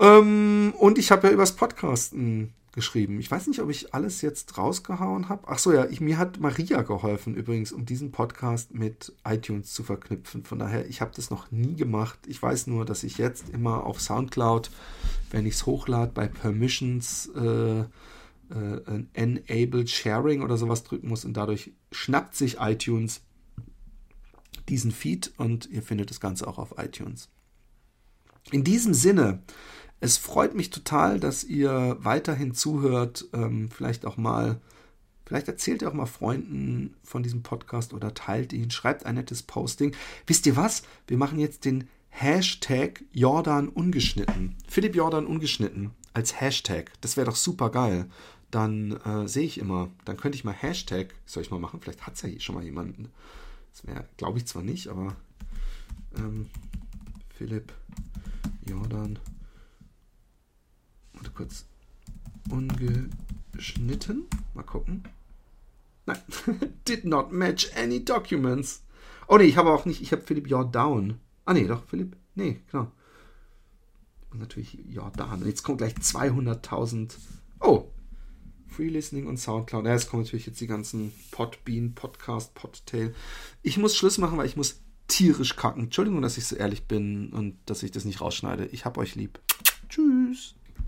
[0.00, 3.20] Ähm, und ich habe ja übers Podcasten geschrieben.
[3.20, 5.44] Ich weiß nicht, ob ich alles jetzt rausgehauen habe.
[5.46, 9.84] Ach so, ja, ich, mir hat Maria geholfen übrigens, um diesen Podcast mit iTunes zu
[9.84, 10.44] verknüpfen.
[10.44, 12.18] Von daher, ich habe das noch nie gemacht.
[12.26, 14.70] Ich weiß nur, dass ich jetzt immer auf SoundCloud,
[15.30, 21.36] wenn ich es hochlade, bei Permissions äh, äh, Enabled Sharing oder sowas drücken muss und
[21.36, 23.22] dadurch schnappt sich iTunes
[24.68, 27.28] diesen Feed und ihr findet das Ganze auch auf iTunes.
[28.50, 29.42] In diesem Sinne,
[30.00, 33.26] es freut mich total, dass ihr weiterhin zuhört.
[33.32, 34.60] Ähm, vielleicht auch mal,
[35.24, 39.42] vielleicht erzählt ihr auch mal Freunden von diesem Podcast oder teilt ihn, schreibt ein nettes
[39.42, 39.94] Posting.
[40.26, 40.82] Wisst ihr was?
[41.06, 44.56] Wir machen jetzt den Hashtag Jordan ungeschnitten.
[44.68, 46.92] Philipp Jordan ungeschnitten als Hashtag.
[47.00, 48.08] Das wäre doch super geil.
[48.50, 51.80] Dann äh, sehe ich immer, dann könnte ich mal Hashtag, soll ich mal machen?
[51.80, 53.10] Vielleicht hat es ja schon mal jemanden.
[53.74, 55.16] Das wäre, glaube ich zwar nicht, aber
[56.16, 56.48] ähm,
[57.28, 57.72] Philipp
[58.64, 59.18] Jordan.
[61.12, 61.66] Warte kurz.
[62.50, 64.26] Ungeschnitten.
[64.54, 65.02] Mal gucken.
[66.06, 66.18] Nein.
[66.88, 68.84] Did not match any documents.
[69.26, 70.02] Oh ne, ich habe auch nicht.
[70.02, 71.18] Ich habe Philipp Jordan.
[71.44, 72.16] Ah ne, doch, Philipp.
[72.36, 72.92] Ne, genau.
[74.32, 75.44] Natürlich Jordan.
[75.46, 77.14] Jetzt kommt gleich 200.000.
[77.60, 77.90] Oh,
[78.74, 79.86] Free Listening und Soundcloud.
[79.86, 83.14] Ja, es kommen natürlich jetzt die ganzen Podbean, Podcast, Podtail.
[83.62, 85.84] Ich muss Schluss machen, weil ich muss tierisch kacken.
[85.84, 88.66] Entschuldigung, dass ich so ehrlich bin und dass ich das nicht rausschneide.
[88.66, 89.38] Ich hab euch lieb.
[89.88, 90.54] Tschüss.